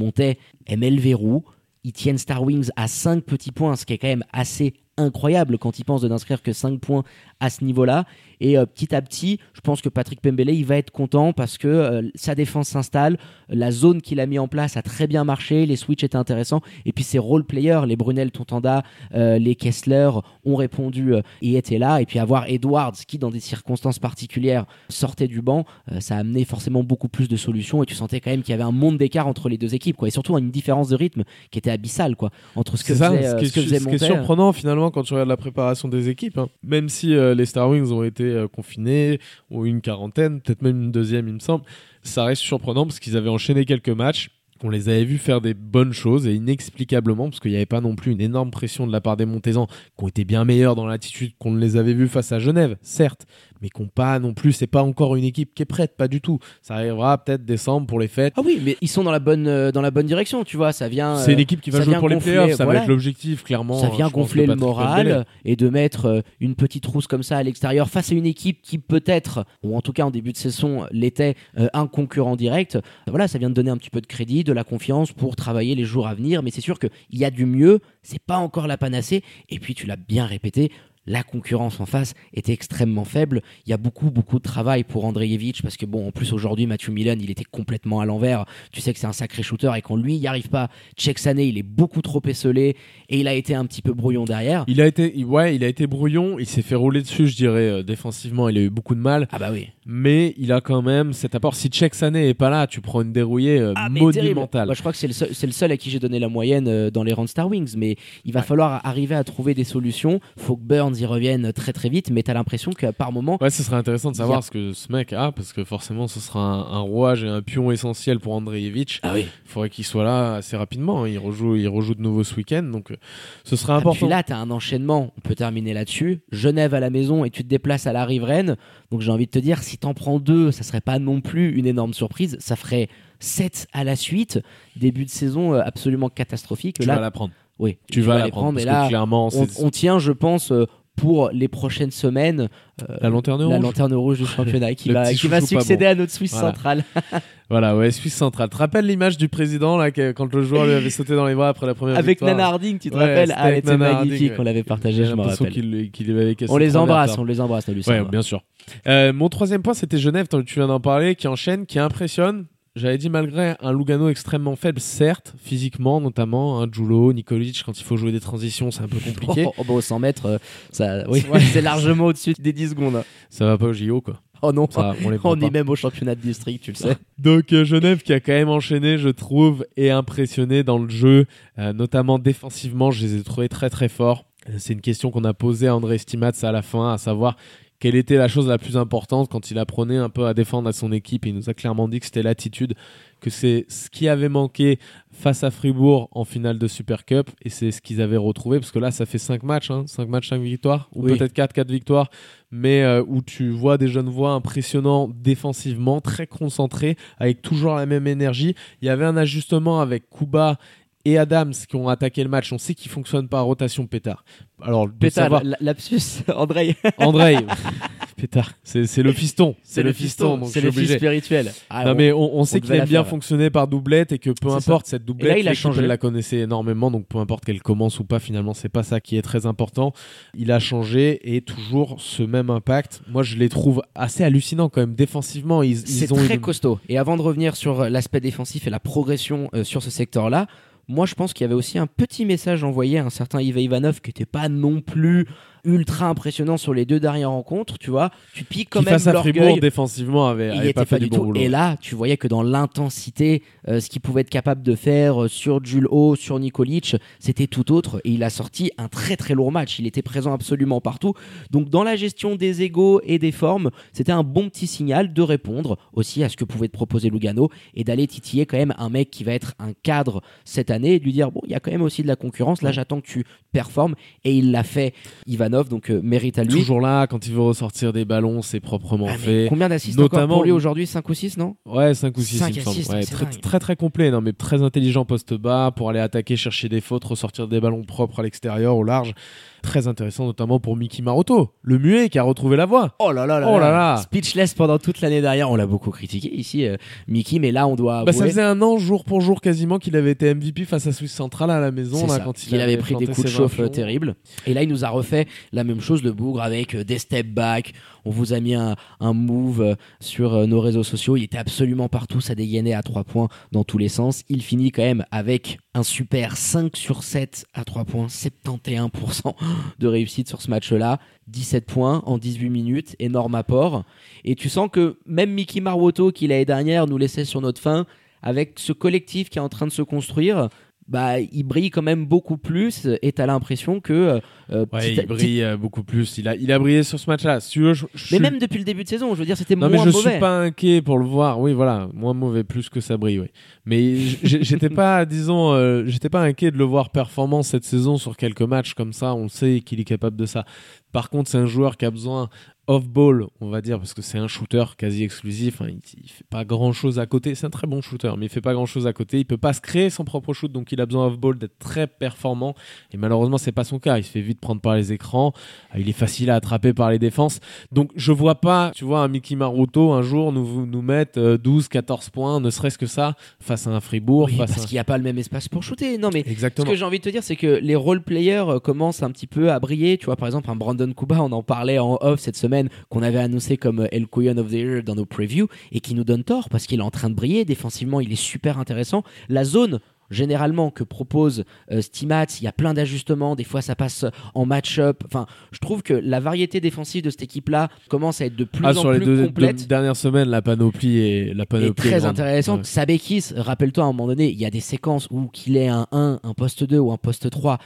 elle 0.66 0.78
met 0.78 0.90
le 0.90 1.00
verrou. 1.00 1.44
Ils 1.84 1.92
tiennent 1.92 2.18
Star 2.18 2.42
Wings 2.42 2.70
à 2.76 2.88
5 2.88 3.22
petits 3.25 3.52
points, 3.52 3.76
ce 3.76 3.86
qui 3.86 3.92
est 3.92 3.98
quand 3.98 4.08
même 4.08 4.25
assez 4.32 4.75
incroyable 4.96 5.58
quand 5.58 5.78
ils 5.78 5.84
pensent 5.84 6.00
de 6.00 6.08
n'inscrire 6.08 6.42
que 6.42 6.52
5 6.52 6.80
points 6.80 7.04
à 7.40 7.50
ce 7.50 7.64
niveau-là. 7.64 8.04
Et 8.40 8.59
euh, 8.59 8.66
petit 8.66 8.95
à 8.95 9.02
petit, 9.02 9.38
je 9.55 9.61
pense 9.61 9.81
que 9.81 9.88
Patrick 9.88 10.21
Pembele, 10.21 10.50
il 10.50 10.64
va 10.64 10.76
être 10.76 10.90
content 10.90 11.33
parce 11.33 11.59
que 11.59 11.69
euh, 11.69 12.02
sa 12.14 12.35
défense 12.35 12.69
s'installe, 12.69 13.19
la 13.49 13.71
zone 13.71 14.02
qu'il 14.02 14.21
a 14.21 14.26
mis 14.26 14.38
en 14.38 14.49
place 14.49 14.76
a 14.76 14.83
très 14.83 15.07
bien 15.07 15.25
marché, 15.25 15.66
les 15.66 15.76
switches 15.76 16.05
étaient 16.05 16.16
intéressants, 16.16 16.61
et 16.85 16.93
puis 16.93 17.05
ses 17.05 17.19
role 17.19 17.45
players, 17.45 17.83
les 17.87 17.97
Brunel 17.97 18.31
Tontanda, 18.31 18.83
euh, 19.14 19.38
les 19.38 19.55
Kessler 19.55 20.11
ont 20.45 20.57
répondu 20.57 21.14
et 21.43 21.57
étaient 21.57 21.78
là. 21.78 22.00
Et 22.00 22.07
puis 22.07 22.19
avoir 22.19 22.49
Edwards 22.49 22.93
qui, 23.07 23.19
dans 23.19 23.31
des 23.31 23.40
circonstances 23.40 23.99
particulières, 23.99 24.66
sortait 24.88 25.28
du 25.28 25.43
banc, 25.43 25.64
ça 26.00 26.16
a 26.16 26.19
amené 26.19 26.45
forcément 26.45 26.83
beaucoup 26.83 27.09
plus 27.09 27.28
de 27.28 27.37
solutions. 27.37 27.83
Et 27.83 27.87
tu 27.87 27.95
sentais 27.95 28.21
quand 28.21 28.31
même 28.31 28.43
qu'il 28.43 28.52
y 28.52 28.55
avait 28.55 28.62
un 28.62 28.73
monde 28.73 28.99
d'écart 28.99 29.26
entre 29.26 29.49
les 29.49 29.59
deux 29.59 29.75
équipes, 29.75 29.97
quoi. 29.97 30.09
Et 30.09 30.11
surtout 30.11 30.37
une 30.38 30.50
différence 30.50 30.88
de 30.88 30.97
rythme 30.97 31.25
qui 31.50 31.59
était 31.59 31.71
abyssale, 31.71 32.16
quoi, 32.16 32.31
entre 32.55 32.76
ce 32.76 32.85
que 32.85 32.93
C'est 32.95 32.99
ça, 32.99 33.11
faisait, 33.11 33.31
ce 33.31 33.37
qui 33.37 33.45
est, 33.45 33.49
ce 33.49 33.55
que 33.55 33.61
faisait 33.62 33.78
ce 33.78 33.88
qui 33.88 33.95
est 33.95 33.99
surprenant 33.99 34.52
finalement 34.52 34.90
quand 34.90 35.02
tu 35.02 35.14
regardes 35.14 35.28
la 35.28 35.37
préparation 35.37 35.88
des 35.88 36.09
équipes. 36.09 36.38
hein. 36.38 36.49
Même 36.62 36.88
si 36.88 37.09
les 37.14 37.47
Star 37.47 37.69
Wings 37.69 37.90
ont 37.93 38.02
été 38.02 38.25
euh, 38.33 38.49
confinés, 38.49 39.18
eu 39.50 39.66
une 39.66 39.80
quarantaine, 39.80 40.40
peut-être 40.40 40.62
même 40.62 40.80
une 40.83 40.92
deuxième, 40.92 41.28
il 41.28 41.35
me 41.35 41.40
semble, 41.40 41.64
ça 42.02 42.25
reste 42.25 42.42
surprenant 42.42 42.85
parce 42.85 43.00
qu'ils 43.00 43.16
avaient 43.16 43.30
enchaîné 43.30 43.64
quelques 43.64 43.88
matchs. 43.88 44.30
On 44.62 44.71
les 44.71 44.88
avait 44.88 45.04
vus 45.04 45.18
faire 45.18 45.42
des 45.42 45.52
bonnes 45.52 45.92
choses 45.92 46.26
et 46.26 46.35
inexplicablement, 46.35 47.28
parce 47.28 47.40
qu'il 47.40 47.50
n'y 47.50 47.59
avait 47.59 47.66
pas 47.66 47.83
non 47.83 47.95
plus 47.95 48.12
une 48.12 48.23
énorme 48.23 48.50
pression 48.50 48.87
de 48.87 48.92
la 48.92 49.02
part 49.02 49.18
des 49.18 49.26
Montésans, 49.26 49.66
qui 49.66 50.04
ont 50.04 50.09
été 50.09 50.25
bien 50.25 50.47
meilleurs 50.47 50.75
dans 50.75 50.87
l'attitude 50.87 51.33
qu'on 51.38 51.50
ne 51.50 51.61
les 51.61 51.76
avait 51.76 51.92
vus 51.92 52.09
face 52.09 52.33
à 52.33 52.38
Genève, 52.38 52.78
certes, 52.80 53.26
mais 53.66 53.70
qui 53.70 53.82
n'ont 53.82 53.88
pas 53.88 54.18
non 54.20 54.32
plus, 54.32 54.52
c'est 54.52 54.68
pas 54.68 54.82
encore 54.82 55.16
une 55.16 55.25
équipe 55.25 55.52
qui 55.54 55.62
est 55.62 55.66
prête, 55.66 55.96
pas 55.96 56.06
du 56.06 56.20
tout. 56.20 56.38
Ça 56.62 56.75
arrivera 56.75 57.18
peut-être 57.18 57.44
décembre 57.44 57.87
pour 57.87 57.99
les 57.99 58.06
fêtes. 58.06 58.35
Ah 58.37 58.42
oui, 58.44 58.61
mais 58.64 58.76
ils 58.80 58.88
sont 58.88 59.02
dans 59.02 59.11
la 59.11 59.18
bonne, 59.18 59.49
euh, 59.49 59.73
dans 59.73 59.80
la 59.80 59.90
bonne 59.90 60.06
direction, 60.06 60.44
tu 60.44 60.56
vois. 60.56 60.73
Ça 60.73 60.88
vient. 60.88 61.16
C'est 61.16 61.32
une 61.32 61.40
équipe 61.40 61.61
qui 61.61 61.70
va 61.70 61.80
jouer 61.80 61.96
pour 61.96 62.08
les 62.08 62.16
playoffs, 62.18 62.54
ça 62.54 62.64
voilà. 62.64 62.80
va 62.80 62.85
être 62.85 62.88
l'objectif, 62.88 63.42
clairement. 63.42 63.80
ça 63.80 63.88
vient 63.88 64.08
gonfler 64.08 64.46
le 64.46 64.54
moral 64.54 65.26
et 65.44 65.56
de 65.56 65.68
mettre 65.68 66.06
euh, 66.06 66.20
une 66.40 66.54
petite 66.54 66.85
trousse 66.85 67.06
comme 67.06 67.23
ça 67.23 67.38
à 67.38 67.42
l'extérieur 67.42 67.88
face 67.88 68.12
à 68.12 68.14
une 68.14 68.26
équipe 68.26 68.62
qui 68.62 68.78
peut-être, 68.78 69.44
ou 69.64 69.76
en 69.76 69.80
tout 69.80 69.92
cas 69.92 70.04
en 70.04 70.11
début 70.11 70.32
de 70.32 70.37
saison 70.37 70.87
l'était, 70.92 71.35
euh, 71.58 71.68
un 71.73 71.88
concurrent 71.88 72.37
direct. 72.37 72.78
Voilà, 73.08 73.26
ça 73.26 73.38
vient 73.38 73.50
de 73.50 73.54
donner 73.54 73.70
un 73.70 73.76
petit 73.76 73.90
peu 73.90 74.00
de 74.00 74.06
crédit, 74.06 74.44
de 74.44 74.52
la 74.52 74.62
confiance 74.62 75.12
pour 75.12 75.35
travailler 75.35 75.75
les 75.75 75.85
jours 75.85 76.06
à 76.06 76.14
venir. 76.14 76.42
Mais 76.42 76.50
c'est 76.50 76.61
sûr 76.61 76.78
qu'il 76.78 76.90
y 77.12 77.25
a 77.25 77.30
du 77.30 77.46
mieux, 77.46 77.80
c'est 78.02 78.23
pas 78.23 78.37
encore 78.37 78.68
la 78.68 78.76
panacée. 78.76 79.25
Et 79.49 79.58
puis 79.58 79.75
tu 79.75 79.87
l'as 79.87 79.96
bien 79.96 80.25
répété. 80.26 80.70
La 81.06 81.22
concurrence 81.22 81.80
en 81.80 81.86
face 81.86 82.14
était 82.34 82.52
extrêmement 82.52 83.04
faible. 83.04 83.42
Il 83.66 83.70
y 83.70 83.72
a 83.72 83.76
beaucoup, 83.76 84.10
beaucoup 84.10 84.38
de 84.38 84.42
travail 84.44 84.84
pour 84.84 85.04
Andreevich 85.04 85.62
parce 85.62 85.76
que, 85.76 85.86
bon, 85.86 86.08
en 86.08 86.10
plus, 86.10 86.32
aujourd'hui, 86.32 86.66
Matthew 86.66 86.90
Millen, 86.90 87.20
il 87.20 87.30
était 87.30 87.44
complètement 87.44 88.00
à 88.00 88.06
l'envers. 88.06 88.44
Tu 88.72 88.80
sais 88.80 88.92
que 88.92 88.98
c'est 88.98 89.06
un 89.06 89.12
sacré 89.12 89.42
shooter 89.42 89.70
et 89.76 89.82
quand 89.82 89.96
lui, 89.96 90.14
il 90.16 90.20
n'y 90.20 90.26
arrive 90.26 90.48
pas, 90.48 90.68
Sané, 91.16 91.46
il 91.46 91.58
est 91.58 91.62
beaucoup 91.62 92.02
trop 92.02 92.20
esselé 92.26 92.76
et 93.08 93.20
il 93.20 93.28
a 93.28 93.34
été 93.34 93.54
un 93.54 93.64
petit 93.66 93.82
peu 93.82 93.92
brouillon 93.92 94.25
derrière. 94.25 94.64
Il 94.66 94.80
a 94.80 94.86
été, 94.86 95.25
ouais, 95.25 95.54
il 95.56 95.64
a 95.64 95.68
été 95.68 95.86
brouillon. 95.86 96.38
Il 96.38 96.46
s'est 96.46 96.62
fait 96.62 96.75
rouler 96.75 97.02
dessus, 97.02 97.26
je 97.28 97.36
dirais, 97.36 97.68
euh, 97.68 97.82
défensivement. 97.82 98.48
Il 98.48 98.58
a 98.58 98.60
eu 98.60 98.70
beaucoup 98.70 98.94
de 98.94 99.00
mal, 99.00 99.28
Ah 99.32 99.38
bah 99.38 99.50
oui. 99.52 99.68
mais 99.86 100.34
il 100.38 100.52
a 100.52 100.60
quand 100.60 100.82
même 100.82 101.12
cet 101.12 101.34
apport. 101.34 101.54
Si 101.54 101.68
Check 101.68 101.94
Sané 101.94 102.28
est 102.28 102.34
pas 102.34 102.50
là, 102.50 102.66
tu 102.66 102.80
prends 102.80 103.02
une 103.02 103.12
dérouillée 103.12 103.58
euh, 103.58 103.72
Ah, 103.76 103.88
monumentale. 103.88 104.66
Moi, 104.66 104.75
je 104.75 104.80
crois 104.80 104.92
que 104.92 104.98
c'est 104.98 105.06
le, 105.06 105.12
seul, 105.12 105.28
c'est 105.32 105.46
le 105.46 105.52
seul 105.52 105.72
à 105.72 105.76
qui 105.76 105.90
j'ai 105.90 105.98
donné 105.98 106.18
la 106.18 106.28
moyenne 106.28 106.66
euh, 106.68 106.90
dans 106.90 107.02
les 107.02 107.12
rangs 107.12 107.25
de 107.25 107.28
Star 107.28 107.48
Wings, 107.48 107.75
mais 107.76 107.96
il 108.25 108.32
va 108.32 108.42
falloir 108.42 108.84
arriver 108.84 109.14
à 109.14 109.25
trouver 109.25 109.54
des 109.54 109.64
solutions. 109.64 110.20
Faut 110.36 110.56
que 110.56 110.62
Burns 110.62 110.96
y 111.00 111.07
revienne 111.07 111.53
très 111.53 111.73
très 111.73 111.88
vite, 111.88 112.11
mais 112.11 112.23
t'as 112.23 112.35
l'impression 112.35 112.73
que 112.73 112.91
par 112.91 113.12
moment, 113.12 113.38
Ouais, 113.41 113.50
ce 113.50 113.62
serait 113.62 113.76
intéressant 113.76 114.11
de 114.11 114.17
savoir 114.17 114.38
a- 114.38 114.43
ce 114.43 114.50
que 114.50 114.73
ce 114.73 114.91
mec 114.93 115.12
a, 115.12 115.33
parce 115.33 115.53
que 115.53 115.65
forcément, 115.65 116.09
ce 116.09 116.21
sera 116.21 116.41
un, 116.41 116.61
un 116.76 116.81
rouage 116.81 117.25
et 117.25 117.29
un 117.29 117.43
pion 117.43 117.71
essentiel 117.73 118.21
pour 118.21 118.35
Andreevich. 118.35 119.00
ah 119.03 119.12
oui. 119.15 119.26
Il 119.45 119.49
faudrait 119.50 119.71
qu'il 119.71 119.85
soit 119.85 120.05
là 120.05 120.35
assez 120.37 120.57
rapidement. 120.57 121.05
hein. 121.05 121.09
Il 121.09 121.19
rejoue, 121.19 121.57
il 121.57 121.69
rejoue 121.69 121.95
de 121.95 122.03
nouveau 122.03 122.25
ce 122.25 122.35
week-end, 122.35 122.62
donc 122.65 122.91
euh, 122.91 122.97
ce 123.45 123.57
sera 123.57 123.75
Ah, 123.75 123.79
important. 123.79 123.97
puis 123.99 124.09
là, 124.09 124.23
t'as 124.23 124.37
un 124.37 124.50
enchaînement. 124.50 125.12
On 125.17 125.21
peut 125.21 125.35
terminer 125.35 125.73
là-dessus. 125.75 126.21
Genève 126.33 126.75
à 126.75 126.81
la 126.81 126.91
maison 126.91 127.25
et 127.25 127.31
tu 127.31 127.43
te 127.43 127.49
déplaces 127.49 127.87
à 127.87 127.93
la 127.93 128.05
riveraine. 128.05 128.57
Donc 128.91 129.00
j'ai 129.00 129.11
envie 129.11 129.26
de 129.26 129.31
te 129.31 129.38
dire, 129.38 129.62
si 129.62 129.79
t'en 129.79 129.95
prends 129.95 130.19
deux, 130.19 130.50
ça 130.53 130.62
serait 130.62 130.81
pas 130.81 130.99
non 130.99 131.21
plus 131.21 131.57
une 131.57 131.67
énorme 131.67 131.95
surprise. 131.95 132.37
Ça 132.41 132.57
ferait 132.57 132.88
7 133.19 133.67
à 133.73 133.85
la 133.85 133.97
suite. 133.97 134.41
Début 134.76 135.05
de 135.05 135.11
saison 135.11 135.55
euh, 135.55 135.62
absolument 135.65 136.09
catastrophique. 136.09 136.76
tu 136.81 136.87
là, 136.87 136.97
vas 136.97 137.00
la 137.00 137.11
prendre. 137.11 137.33
oui, 137.59 137.79
Tu, 137.91 138.00
vas 138.03 138.19
la 138.19 138.29
prendre. 138.29 138.53
Mais 138.53 138.65
parce 138.65 138.76
là, 138.76 138.85
que 138.85 138.88
clairement, 138.91 139.29
on 139.61 139.71
tient, 139.71 139.99
je 139.99 140.12
pense, 140.12 140.53
euh, 140.53 140.67
pour 140.97 141.31
les 141.31 141.47
prochaines 141.49 141.91
semaines, 141.91 142.49
euh, 142.88 142.97
la 143.03 143.11
lanterne 143.11 143.41
la 143.49 143.57
rouge. 143.57 143.62
lanterne 143.62 143.95
rouge 143.95 144.19
du 144.19 144.26
championnat 144.26 144.75
qui 144.75 144.91
va, 144.91 145.12
qui 145.12 145.29
va 145.29 145.41
succéder 145.43 145.85
bon. 145.85 145.91
à 145.91 145.95
notre 145.95 146.12
Suisse 146.12 146.33
Voilà. 146.33 146.49
centrale. 146.55 146.85
Voilà, 147.49 147.76
ouais, 147.76 147.93
Suisse 147.93 148.15
centrale. 148.17 148.49
Tu 148.49 148.55
te 148.57 148.59
rappelles 148.59 148.87
l'image 148.87 149.17
du 149.19 149.29
président 149.29 149.76
là, 149.76 149.93
quand 149.93 150.35
le 150.35 150.43
joueur 150.43 150.67
lui 150.67 150.73
avait 150.73 150.91
sauté 150.91 151.15
dans 151.15 151.26
les 151.26 151.37
bras 151.37 151.50
après 151.50 151.65
la 151.65 151.75
première 151.76 151.95
Avec 151.97 152.19
victoire 152.19 152.33
Nana 152.33 152.49
Harding, 152.49 152.81
tu 152.81 152.91
te 152.91 152.97
Ouais, 152.97 153.03
rappelles 153.03 153.33
Ah, 153.37 153.43
avec 153.45 153.53
elle 153.53 153.59
était 153.71 153.76
magnifique, 153.76 154.33
ouais. 154.33 154.37
on 154.41 154.43
l'avait 154.43 154.65
partagé, 154.65 155.05
je 155.05 155.15
me 155.15 155.21
rappelle. 155.23 155.50
qu'il 155.53 155.71
lui- 155.71 155.91
qu'il 155.93 156.12
lui 156.12 156.21
avait 156.21 156.35
cassé 156.35 156.53
On 156.53 156.57
les 156.57 156.76
embrasse, 156.76 157.17
on 157.19 157.25
les 157.25 157.41
embrasse, 157.41 157.67
ça 157.67 157.73
Ouais, 157.73 158.00
va. 158.00 158.05
bien 158.11 158.23
sûr. 158.23 158.43
Euh, 158.88 159.12
mon 159.12 159.29
troisième 159.29 159.62
point, 159.62 159.75
c'était 159.75 159.99
Genève, 159.99 160.26
tu 160.45 160.55
viens 160.59 160.67
d'en 160.67 160.81
parler, 160.81 161.15
qui 161.15 161.29
enchaîne, 161.29 161.67
qui 161.67 161.79
impressionne. 161.79 162.47
J'avais 162.76 162.99
dit 162.99 163.09
malgré 163.09 163.54
un 163.61 163.73
Lugano 163.73 164.11
extrêmement 164.11 164.54
faible, 164.54 164.80
certes, 164.80 165.35
physiquement 165.42 165.99
notamment, 166.00 166.61
un 166.61 166.68
Julo, 166.71 167.14
Nikolic, 167.14 167.62
quand 167.64 167.78
il 167.80 167.83
faut 167.83 167.97
jouer 167.97 168.12
des 168.12 168.21
transitions, 168.21 168.71
c'est 168.71 168.83
un 168.83 168.88
peu 168.88 168.99
compliqué. 168.99 169.47
Oh, 169.59 169.64
oh, 169.68 169.73
au 169.73 169.80
100 169.80 169.99
mètres, 169.99 170.26
euh, 170.26 170.38
ça, 170.71 171.04
oui, 171.11 171.23
c'est 171.52 171.62
largement 171.62 172.06
au-dessus 172.06 172.35
des 172.38 172.52
10 172.52 172.71
secondes. 172.71 172.97
hein. 172.97 173.04
Ça 173.30 173.47
va 173.47 173.56
pas 173.56 173.66
au 173.66 173.73
JO, 173.73 174.00
quoi. 174.02 174.21
Oh 174.42 174.52
non, 174.52 174.68
Ça, 174.71 174.95
on 175.04 175.09
les 175.09 175.18
on 175.25 175.40
est 175.40 175.50
même 175.50 175.71
au 175.71 175.76
championnat 175.76 176.14
de 176.14 176.21
district, 176.21 176.62
tu 176.62 176.73
le 176.73 176.76
sais. 176.76 176.97
Donc 177.18 177.52
euh, 177.54 177.64
Genève 177.64 178.02
qui 178.02 178.12
a 178.12 178.21
quand 178.21 178.33
même 178.33 178.50
enchaîné, 178.50 178.99
je 178.99 179.09
trouve, 179.09 179.64
et 179.78 179.90
impressionné 179.90 180.62
dans 180.62 180.78
le 180.78 180.90
jeu, 180.90 181.25
euh, 181.59 181.73
notamment 181.73 182.18
défensivement, 182.18 182.90
je 182.90 183.06
les 183.06 183.16
ai 183.16 183.23
trouvés 183.23 183.49
très 183.49 183.71
très 183.71 183.88
forts. 183.88 184.26
C'est 184.59 184.75
une 184.75 184.80
question 184.80 185.11
qu'on 185.11 185.25
a 185.25 185.33
posée 185.35 185.66
à 185.66 185.75
André 185.75 185.99
Stimats 185.99 186.30
à 186.42 186.52
la 186.52 186.62
fin, 186.62 186.92
à 186.92 186.99
savoir 186.99 187.37
quelle 187.78 187.95
était 187.95 188.16
la 188.16 188.28
chose 188.28 188.49
la 188.49 188.59
plus 188.59 188.76
importante 188.76 189.28
quand 189.30 189.50
il 189.50 189.59
apprenait 189.59 189.99
un 189.99 190.09
peu 190.09 190.26
à 190.26 190.35
défendre 190.35 190.68
à 190.68 190.73
son 190.73 190.92
équipe. 190.92 191.26
Il 191.26 191.35
nous 191.35 191.50
a 191.50 191.54
clairement 191.54 191.88
dit 191.88 192.00
que 192.00 192.06
c'était 192.06 192.23
l'attitude, 192.23 192.75
que 193.21 193.28
c'est 193.30 193.66
ce 193.68 193.90
qui 193.90 194.09
avait 194.09 194.28
manqué 194.28 194.78
face 195.12 195.45
à 195.45 195.50
Fribourg 195.50 196.09
en 196.12 196.25
finale 196.25 196.59
de 196.59 196.66
Super 196.68 197.04
Cup, 197.04 197.30
et 197.42 197.49
c'est 197.50 197.71
ce 197.71 197.80
qu'ils 197.80 198.00
avaient 198.02 198.16
retrouvé, 198.16 198.59
parce 198.61 198.71
que 198.73 198.78
là 198.78 198.90
ça 198.90 199.06
fait 199.06 199.18
5 199.18 199.42
matchs, 199.42 199.71
hein, 199.71 199.85
5 199.87 200.09
matchs, 200.09 200.28
5 200.28 200.40
victoires, 200.40 200.88
ou 200.95 201.04
Oui. 201.04 201.16
peut-être 201.16 201.33
4, 201.33 201.52
4 201.52 201.71
victoires, 201.71 202.11
mais 202.50 202.83
euh, 202.83 203.02
où 203.06 203.23
tu 203.23 203.50
vois 203.50 203.78
des 203.78 203.88
jeunes 203.88 204.09
voix 204.09 204.33
impressionnants 204.33 205.09
défensivement, 205.09 206.00
très 206.00 206.26
concentrés, 206.26 206.97
avec 207.18 207.42
toujours 207.42 207.75
la 207.75 207.87
même 207.87 208.06
énergie. 208.06 208.54
Il 208.83 208.87
y 208.87 208.88
avait 208.90 209.04
un 209.04 209.16
ajustement 209.16 209.80
avec 209.80 210.09
Kuba 210.11 210.59
et 211.08 211.18
Adams 211.18 211.52
qui 211.68 211.76
ont 211.76 211.88
attaqué 211.88 212.22
le 212.22 212.28
match. 212.28 212.52
On 212.52 212.58
sait 212.58 212.75
qu'ils 212.75 212.90
fonctionnent 212.90 213.28
par 213.28 213.44
rotation 213.44 213.86
pétard. 213.86 214.25
Alors, 214.62 214.88
Pétard, 214.90 215.25
savoir- 215.25 215.44
la- 215.44 215.56
lapsus, 215.60 216.22
André. 216.34 216.76
André, 216.98 217.36
pétard, 218.16 218.52
c'est 218.64 219.02
le 219.02 219.12
fiston. 219.12 219.54
C'est 219.62 219.82
le 219.82 219.92
fiston, 219.92 220.42
c'est 220.44 220.60
le 220.62 220.70
fils 220.70 220.92
spirituel. 220.94 221.52
Ah, 221.68 221.84
non 221.84 221.90
on- 221.90 221.94
mais 221.94 222.12
on, 222.12 222.36
on 222.38 222.44
sait 222.44 222.60
qu'il 222.60 222.72
aime 222.72 222.86
bien 222.86 223.02
faire. 223.02 223.10
fonctionner 223.10 223.50
par 223.50 223.68
doublette 223.68 224.12
et 224.12 224.18
que 224.18 224.30
peu 224.30 224.48
importe 224.50 224.86
cette 224.86 225.04
doublette, 225.04 225.32
là, 225.32 225.38
il 225.38 225.48
a 225.48 225.54
changé. 225.54 225.82
elle 225.82 225.88
la 225.88 225.98
connaissait 225.98 226.38
énormément, 226.38 226.90
donc 226.90 227.06
peu 227.06 227.18
importe 227.18 227.44
qu'elle 227.44 227.60
commence 227.62 228.00
ou 228.00 228.04
pas, 228.04 228.18
finalement 228.18 228.54
c'est 228.54 228.68
pas 228.70 228.82
ça 228.82 229.00
qui 229.00 229.16
est 229.18 229.22
très 229.22 229.44
important. 229.46 229.92
Il 230.34 230.50
a 230.52 230.58
changé 230.58 231.36
et 231.36 231.42
toujours 231.42 231.96
ce 232.00 232.22
même 232.22 232.48
impact. 232.50 233.02
Moi 233.08 233.22
je 233.22 233.36
les 233.36 233.48
trouve 233.50 233.82
assez 233.94 234.25
hallucinants 234.25 234.68
quand 234.70 234.80
même 234.80 234.94
défensivement. 234.94 235.62
Ils, 235.62 235.72
ils 235.72 235.86
C'est 235.86 236.12
ont 236.12 236.16
très 236.16 236.34
une- 236.36 236.40
costaud. 236.40 236.80
Et 236.88 236.96
avant 236.98 237.16
de 237.18 237.22
revenir 237.22 237.56
sur 237.56 237.82
euh, 237.82 237.88
l'aspect 237.90 238.20
défensif 238.20 238.66
et 238.66 238.70
la 238.70 238.80
progression 238.80 239.50
euh, 239.54 239.64
sur 239.64 239.82
ce 239.82 239.90
secteur-là, 239.90 240.46
moi 240.88 241.07
je 241.07 241.14
pense 241.14 241.33
qu'il 241.33 241.45
y 241.45 241.47
avait 241.47 241.55
aussi 241.55 241.78
un 241.78 241.87
petit 241.87 242.25
message 242.25 242.64
envoyé 242.64 242.99
à 242.99 243.05
un 243.05 243.11
certain 243.11 243.40
Ivan 243.40 243.61
Ivanov 243.61 244.00
qui 244.00 244.11
n'était 244.11 244.26
pas 244.26 244.49
non 244.49 244.81
plus 244.81 245.26
ultra 245.66 246.08
impressionnant 246.08 246.56
sur 246.56 246.73
les 246.73 246.87
deux 246.87 247.00
dernières 247.00 247.30
rencontres, 247.30 247.76
tu 247.78 247.90
vois. 247.90 248.11
Tu 248.32 248.44
piques 248.44 248.68
quand 248.70 248.80
qui 248.80 248.87
même 248.87 248.94
face 248.94 249.06
à 249.08 249.14
Fribourg 249.14 249.58
défensivement 249.61 250.28
avait, 250.28 250.49
Il 250.54 250.58
avait 250.61 250.73
pas 250.73 250.82
pas, 250.82 250.87
fait 250.87 250.99
du 250.99 251.04
du 251.04 251.11
bon 251.11 251.16
tout. 251.16 251.25
boulot. 251.25 251.40
Et 251.40 251.49
là, 251.49 251.76
tu 251.80 251.94
voyais 251.94 252.16
que 252.16 252.28
dans 252.28 252.42
l'intensité, 252.42 253.42
euh, 253.68 253.80
ce 253.80 253.88
qu'il 253.90 254.00
pouvait 254.00 254.20
être 254.20 254.30
capable 254.30 254.62
de 254.62 254.75
faire 254.75 255.25
euh, 255.25 255.28
sur 255.28 255.64
Jules 255.64 255.88
Haut, 255.90 256.14
sur 256.16 256.38
Nikolic, 256.38 256.96
c'était 257.18 257.46
tout 257.49 257.73
autre. 257.73 258.00
Et 258.04 258.12
il 258.12 258.23
a 258.23 258.30
sorti 258.30 258.70
un 258.78 258.88
très 258.88 259.16
très 259.16 259.35
lourd 259.35 259.50
match. 259.52 259.78
Il 259.78 259.87
était 259.87 260.02
présent 260.02 260.32
absolument 260.32 260.80
partout. 260.80 261.14
Donc 261.50 261.68
dans 261.68 261.82
la 261.82 261.96
gestion 261.96 262.37
des 262.37 262.62
égaux 262.62 263.00
et 263.04 263.18
des 263.18 263.32
formes, 263.32 263.70
c'était 263.92 264.12
un 264.12 264.23
bon 264.23 264.49
petit 264.49 264.66
signal 264.66 265.12
de 265.12 265.23
répondre 265.23 265.78
aussi 265.92 266.23
à 266.23 266.28
ce 266.28 266.37
que 266.37 266.44
pouvait 266.44 266.68
te 266.68 266.73
proposer 266.73 267.11
Lugano 267.11 267.50
et 267.75 267.82
d'aller 267.82 268.06
titiller 268.06 268.46
quand 268.46 268.56
même 268.58 268.75
un 268.78 268.88
mec 268.88 269.11
qui 269.11 269.25
va 269.25 269.32
être 269.32 269.54
un 269.58 269.73
cadre 269.82 270.23
cette 270.44 270.70
année 270.70 270.94
et 270.94 270.99
de 270.99 271.04
lui 271.04 271.12
dire 271.12 271.32
bon, 271.32 271.40
il 271.44 271.50
y 271.50 271.54
a 271.54 271.61
quand 271.61 271.73
même 271.73 271.82
aussi 271.82 272.02
de 272.02 272.08
la 272.08 272.16
concurrence. 272.16 272.62
Là, 272.62 272.70
j'attends 272.73 273.00
que 273.00 273.06
tu 273.06 273.25
performes. 273.52 273.94
Et 274.25 274.37
il 274.37 274.52
l'a 274.52 274.62
fait, 274.62 274.92
Ivanov. 275.26 275.55
Donc 275.64 275.90
euh, 275.90 276.00
mérite 276.02 276.38
à 276.38 276.44
lui. 276.44 276.50
Toujours 276.52 276.80
là, 276.80 277.06
quand 277.06 277.26
il 277.26 277.32
veut 277.34 277.40
ressortir 277.40 277.92
des 277.92 278.04
ballons, 278.04 278.42
c'est 278.42 278.60
proprement 278.60 279.06
Ah, 279.08 279.16
fait. 279.18 279.46
combien 279.48 279.68
d'assists 279.68 279.98
Notamment- 279.98 280.34
pour 280.34 280.44
lui 280.44 280.52
aujourd'hui 280.52 280.86
5 280.86 281.08
ou 281.08 281.14
6, 281.14 281.36
non? 281.38 281.56
Ouais, 281.66 281.94
5 281.94 282.16
ou 282.16 282.20
6, 282.20 282.38
Cinq 282.38 282.54
il 282.54 282.58
me 282.58 282.64
semble. 282.64 282.96
Ouais, 282.96 283.02
très, 283.04 283.26
très 283.26 283.58
très 283.58 283.76
complet, 283.76 284.10
non 284.10 284.20
mais 284.20 284.32
très 284.32 284.62
intelligent 284.62 285.04
poste 285.04 285.34
bas 285.34 285.72
pour 285.75 285.90
aller 285.90 286.00
attaquer, 286.00 286.36
chercher 286.36 286.68
des 286.68 286.80
fautes, 286.80 287.04
ressortir 287.04 287.48
des 287.48 287.60
ballons 287.60 287.82
propres 287.82 288.20
à 288.20 288.22
l'extérieur, 288.22 288.76
au 288.76 288.84
large. 288.84 289.14
Très 289.62 289.88
intéressant 289.88 290.26
notamment 290.26 290.60
pour 290.60 290.76
Mickey 290.76 291.02
Maroto, 291.02 291.50
le 291.62 291.78
muet 291.78 292.08
qui 292.08 292.18
a 292.20 292.22
retrouvé 292.22 292.56
la 292.56 292.66
voix. 292.66 292.94
Oh 293.00 293.10
là 293.10 293.26
là 293.26 293.40
là 293.40 293.50
Oh 293.50 293.58
là 293.58 293.70
là. 293.72 293.96
Speechless 293.96 294.54
pendant 294.54 294.78
toute 294.78 295.00
l'année 295.00 295.20
derrière. 295.20 295.50
On 295.50 295.56
l'a 295.56 295.66
beaucoup 295.66 295.90
critiqué 295.90 296.32
ici, 296.32 296.64
euh, 296.64 296.76
Mickey, 297.08 297.40
mais 297.40 297.50
là, 297.50 297.66
on 297.66 297.75
doit 297.75 298.04
Bah, 298.04 298.12
ça 298.12 298.25
faisait 298.26 298.42
un 298.42 298.62
an, 298.62 298.78
jour 298.78 299.04
pour 299.04 299.20
jour 299.20 299.40
quasiment, 299.40 299.78
qu'il 299.78 299.96
avait 299.96 300.12
été 300.12 300.32
MVP 300.34 300.64
face 300.66 300.86
à 300.86 300.92
Swiss 300.92 301.12
Central 301.12 301.50
à 301.50 301.58
la 301.58 301.72
maison, 301.72 302.02
là, 302.06 302.14
ça, 302.14 302.20
quand 302.20 302.40
il 302.44 302.48
qu'il 302.48 302.60
avait 302.60 302.76
pris 302.76 302.94
des 302.94 303.06
coups 303.06 303.25
de 303.25 303.28
chauffe 303.28 303.56
20 303.58 303.64
euh, 303.64 303.68
terribles. 303.68 304.14
Et 304.46 304.54
là, 304.54 304.62
il 304.62 304.68
nous 304.68 304.84
a 304.84 304.88
refait 304.88 305.26
la 305.52 305.64
même 305.64 305.81
chose, 305.81 306.02
le 306.02 306.12
bougre, 306.12 306.43
avec 306.43 306.75
euh, 306.75 306.85
des 306.85 306.99
step 306.99 307.26
back. 307.28 307.73
On 308.05 308.11
vous 308.11 308.33
a 308.33 308.40
mis 308.40 308.55
un, 308.55 308.76
move 309.00 309.62
euh, 309.62 309.75
sur 310.00 310.35
euh, 310.35 310.47
nos 310.47 310.61
réseaux 310.61 310.83
sociaux. 310.83 311.16
Il 311.16 311.25
était 311.25 311.38
absolument 311.38 311.88
partout, 311.88 312.21
ça 312.21 312.35
dégainait 312.35 312.73
à 312.73 312.83
3 312.83 313.05
points 313.05 313.28
dans 313.52 313.64
tous 313.64 313.78
les 313.78 313.88
sens. 313.88 314.23
Il 314.28 314.43
finit 314.43 314.71
quand 314.71 314.83
même 314.83 315.05
avec 315.11 315.59
un 315.75 315.83
super 315.83 316.37
5 316.37 316.76
sur 316.76 317.02
7 317.02 317.47
à 317.55 317.64
3 317.64 317.85
points, 317.85 318.07
71% 318.07 319.35
de 319.78 319.87
réussite 319.87 320.28
sur 320.28 320.43
ce 320.43 320.50
match-là. 320.50 320.99
17 321.28 321.66
points 321.66 322.02
en 322.07 322.19
18 322.19 322.50
minutes, 322.50 322.97
énorme 322.99 323.35
apport. 323.35 323.85
Et 324.25 324.37
tu 324.37 324.49
sens 324.49 324.69
que 324.73 324.99
même 325.07 325.33
Mickey 325.33 325.61
Marwoto, 325.61 326.12
qui 326.12 326.28
l'année 326.28 326.45
dernière 326.45 326.87
nous 326.87 326.99
laissait 326.99 327.25
sur 327.25 327.40
notre 327.40 327.61
fin, 327.61 327.87
avec 328.23 328.55
ce 328.57 328.73
collectif 328.73 329.28
qui 329.28 329.38
est 329.38 329.43
en 329.43 329.49
train 329.49 329.66
de 329.66 329.73
se 329.73 329.83
construire, 329.83 330.49
bah, 330.88 331.19
il 331.19 331.43
brille 331.43 331.71
quand 331.71 331.83
même 331.83 332.07
beaucoup 332.07 332.37
plus 332.37 332.88
et 333.02 333.12
t'as 333.12 333.26
l'impression 333.26 333.81
que. 333.81 334.21
Euh, 334.50 334.65
Ouais, 334.73 334.95
il 334.95 335.07
brille 335.07 335.43
euh, 335.43 335.57
beaucoup 335.57 335.83
plus. 335.83 336.19
Il 336.19 336.29
a, 336.29 336.37
il 336.37 336.50
a 336.53 336.59
brillé 336.59 336.83
sur 336.83 336.99
ce 337.00 337.09
match-là. 337.11 337.41
Si 337.41 337.50
tu 337.50 337.61
veux, 337.61 337.75
je- 337.75 337.87
je 337.95 338.05
Mais 338.12 338.17
suis- 338.17 338.21
même 338.21 338.38
depuis 338.38 338.59
le 338.59 338.65
début 338.65 338.85
de 338.85 338.88
saison, 338.88 339.15
je 339.15 339.19
veux 339.21 339.26
dire, 339.26 339.37
c'était 339.37 339.55
Non 339.57 339.69
moins 339.69 339.85
mais 339.85 339.91
je 339.91 339.97
mauvais. 339.97 340.11
suis 340.12 340.21
pas 340.21 340.41
inquiet 340.41 340.83
pour 340.83 340.99
le 340.99 341.05
voir. 341.05 341.41
Oui 341.41 341.53
voilà, 341.53 341.88
moins 341.95 342.15
mauvais 342.15 342.45
plus 342.45 342.69
que 342.69 342.80
ça 342.80 342.97
brille. 342.97 343.21
Oui. 343.21 343.28
Mais 343.65 343.97
j'étais 344.23 344.71
pas, 344.71 345.04
disons, 345.06 345.52
euh, 345.52 345.85
j'étais 345.87 346.09
pas 346.11 346.23
inquiet 346.23 346.50
de 346.50 346.59
le 346.59 346.65
voir 346.65 346.91
performant 346.91 347.43
cette 347.43 347.65
saison 347.65 347.97
sur 347.99 348.17
quelques 348.17 348.43
matchs 348.43 348.75
comme 348.75 348.93
ça. 348.93 349.15
On 349.15 349.28
sait 349.28 349.61
qu'il 349.65 349.80
est 349.80 349.85
capable 349.85 350.17
de 350.17 350.26
ça. 350.26 350.45
Par 350.93 351.11
contre, 351.11 351.28
c'est 351.30 351.39
un 351.39 351.47
joueur 351.47 351.76
qui 351.76 351.85
a 351.85 351.91
besoin 351.91 352.28
off-ball, 352.69 353.26
on 353.41 353.49
va 353.49 353.61
dire, 353.61 353.78
parce 353.78 353.95
que 353.95 354.02
c'est 354.02 354.19
un 354.19 354.26
shooter 354.26 354.65
quasi 354.76 355.04
exclusif. 355.04 355.61
hein. 355.63 355.67
Il, 355.69 355.80
il 356.02 356.09
fait 356.11 356.25
pas 356.28 356.45
grand-chose 356.45 356.99
à 356.99 357.06
côté. 357.06 357.35
C'est 357.37 357.47
un 357.47 357.50
très 357.50 357.67
bon 357.69 357.80
shooter, 357.80 358.13
mais 358.19 358.26
il 358.26 358.28
fait 358.28 358.41
pas 358.41 358.54
grand-chose 358.54 358.87
à 358.89 358.93
côté. 358.93 359.19
Il 359.21 359.25
peut 359.25 359.37
pas 359.37 359.52
se 359.52 359.61
créer 359.61 359.89
son 359.91 360.04
propre 360.04 360.32
shoot, 360.32 360.50
donc 360.50 360.73
il 360.73 360.80
a 360.80 360.87
besoin 360.87 361.06
off-ball 361.06 361.39
d'être 361.39 361.59
très 361.59 361.87
performant. 361.87 362.54
Et 362.93 362.97
malheureusement, 362.97 363.39
c'est 363.39 363.52
pas 363.52 363.63
son 363.65 363.78
cas. 363.78 363.99
Il 363.99 364.04
se 364.04 364.11
fait 364.11 364.21
vite 364.21 364.35
prendre 364.40 364.60
par 364.60 364.76
les 364.76 364.92
écrans. 364.92 365.32
Euh, 365.75 365.78
Il 365.80 365.88
est 365.88 365.92
facile 365.92 366.30
à 366.30 366.36
attraper 366.36 366.72
par 366.72 366.90
les 366.90 366.99
défenses. 366.99 367.40
Donc 367.72 367.90
je 367.96 368.12
vois 368.12 368.36
pas, 368.36 368.72
tu 368.75 368.84
vois, 368.84 369.00
un 369.00 369.08
Mickey 369.08 369.36
Maruto 369.36 369.92
un 369.92 370.02
jour 370.02 370.32
nous, 370.32 370.66
nous 370.66 370.82
mettre 370.82 371.18
euh, 371.20 371.38
12, 371.38 371.68
14 371.68 372.10
points, 372.10 372.40
ne 372.40 372.50
serait-ce 372.50 372.78
que 372.78 372.86
ça, 372.86 373.14
face 373.40 373.66
à 373.66 373.70
un 373.70 373.80
Fribourg. 373.80 374.26
Oui, 374.26 374.36
face 374.36 374.50
parce 374.50 374.64
à... 374.64 374.66
qu'il 374.66 374.75
n'y 374.75 374.80
a 374.80 374.84
pas 374.84 374.99
le 374.99 375.04
même 375.04 375.18
espace 375.18 375.49
pour 375.49 375.62
shooter. 375.62 375.99
Non, 375.99 376.10
mais 376.12 376.22
ce 376.25 376.30
Exactement. 376.30 376.70
que 376.70 376.76
j'ai 376.76 376.84
envie 376.84 376.99
de 376.99 377.04
te 377.04 377.08
dire, 377.08 377.22
c'est 377.22 377.36
que 377.36 377.58
les 377.62 377.75
role 377.76 378.02
players 378.02 378.44
euh, 378.49 378.58
commencent 378.58 379.02
un 379.02 379.10
petit 379.10 379.26
peu 379.26 379.50
à 379.50 379.60
briller. 379.60 379.99
Tu 379.99 380.06
vois, 380.06 380.16
par 380.16 380.28
exemple, 380.28 380.50
un 380.50 380.56
Brandon 380.56 380.92
Kuba, 380.92 381.22
on 381.22 381.32
en 381.32 381.42
parlait 381.42 381.78
en 381.78 381.99
off 382.00 382.20
cette 382.20 382.36
semaine, 382.36 382.68
qu'on 382.88 383.02
avait 383.02 383.18
annoncé 383.18 383.56
comme 383.56 383.80
euh, 383.80 383.88
El 383.92 384.06
Couillon 384.06 384.36
of 384.38 384.49
the 384.49 384.52
Year 384.52 384.82
dans 384.82 384.94
nos 384.94 385.06
previews, 385.06 385.49
et 385.72 385.80
qui 385.80 385.94
nous 385.94 386.04
donne 386.04 386.25
tort 386.25 386.49
parce 386.49 386.66
qu'il 386.66 386.80
est 386.80 386.84
en 386.84 386.90
train 386.90 387.10
de 387.10 387.14
briller. 387.14 387.44
Défensivement, 387.44 388.00
il 388.00 388.12
est 388.12 388.16
super 388.16 388.58
intéressant. 388.58 389.02
La 389.28 389.44
zone. 389.44 389.80
Généralement, 390.10 390.71
que 390.71 390.84
propose 390.84 391.45
euh, 391.71 391.80
Stimats, 391.80 392.26
il 392.40 392.45
y 392.45 392.47
a 392.47 392.52
plein 392.52 392.75
d'ajustements. 392.75 393.34
Des 393.36 393.45
fois, 393.45 393.62
ça 393.62 393.75
passe 393.75 394.04
en 394.34 394.47
match-up. 394.47 395.02
Enfin, 395.06 395.26
je 395.52 395.58
trouve 395.58 395.82
que 395.82 395.95
la 395.95 396.21
variété 396.21 396.60
défensive 396.60 397.02
de 397.02 397.10
cette 397.10 397.23
équipe-là 397.23 397.69
commence 397.88 398.21
à 398.21 398.26
être 398.26 398.36
de 398.36 398.45
plus 398.45 398.64
Ah, 398.64 398.71
en 398.71 398.75
sur 398.75 398.92
les 398.92 398.99
plus 398.99 399.06
deux, 399.06 399.16
deux 399.16 399.26
complète. 399.26 399.66
dernières 399.66 399.97
semaines, 399.97 400.28
la 400.28 400.42
panoplie 400.42 400.99
est, 400.99 401.34
la 401.34 401.47
panoplie 401.47 401.88
est 401.88 401.90
très 401.90 402.04
intéressante. 402.04 402.60
Ouais. 402.60 402.64
Sabekis, 402.64 403.25
rappelle-toi 403.36 403.84
à 403.84 403.86
un 403.88 403.92
moment 403.92 404.06
donné, 404.06 404.30
il 404.30 404.38
y 404.38 404.45
a 404.47 404.50
des 404.50 404.60
séquences 404.60 405.08
où 405.10 405.26
qu'il 405.28 405.56
est 405.56 405.69
un 405.69 405.86
1, 405.92 406.21
un 406.23 406.34
poste 406.34 406.64
2 406.64 406.78
ou 406.78 406.92
un 406.92 406.97
poste 406.99 407.28
3. 407.30 407.58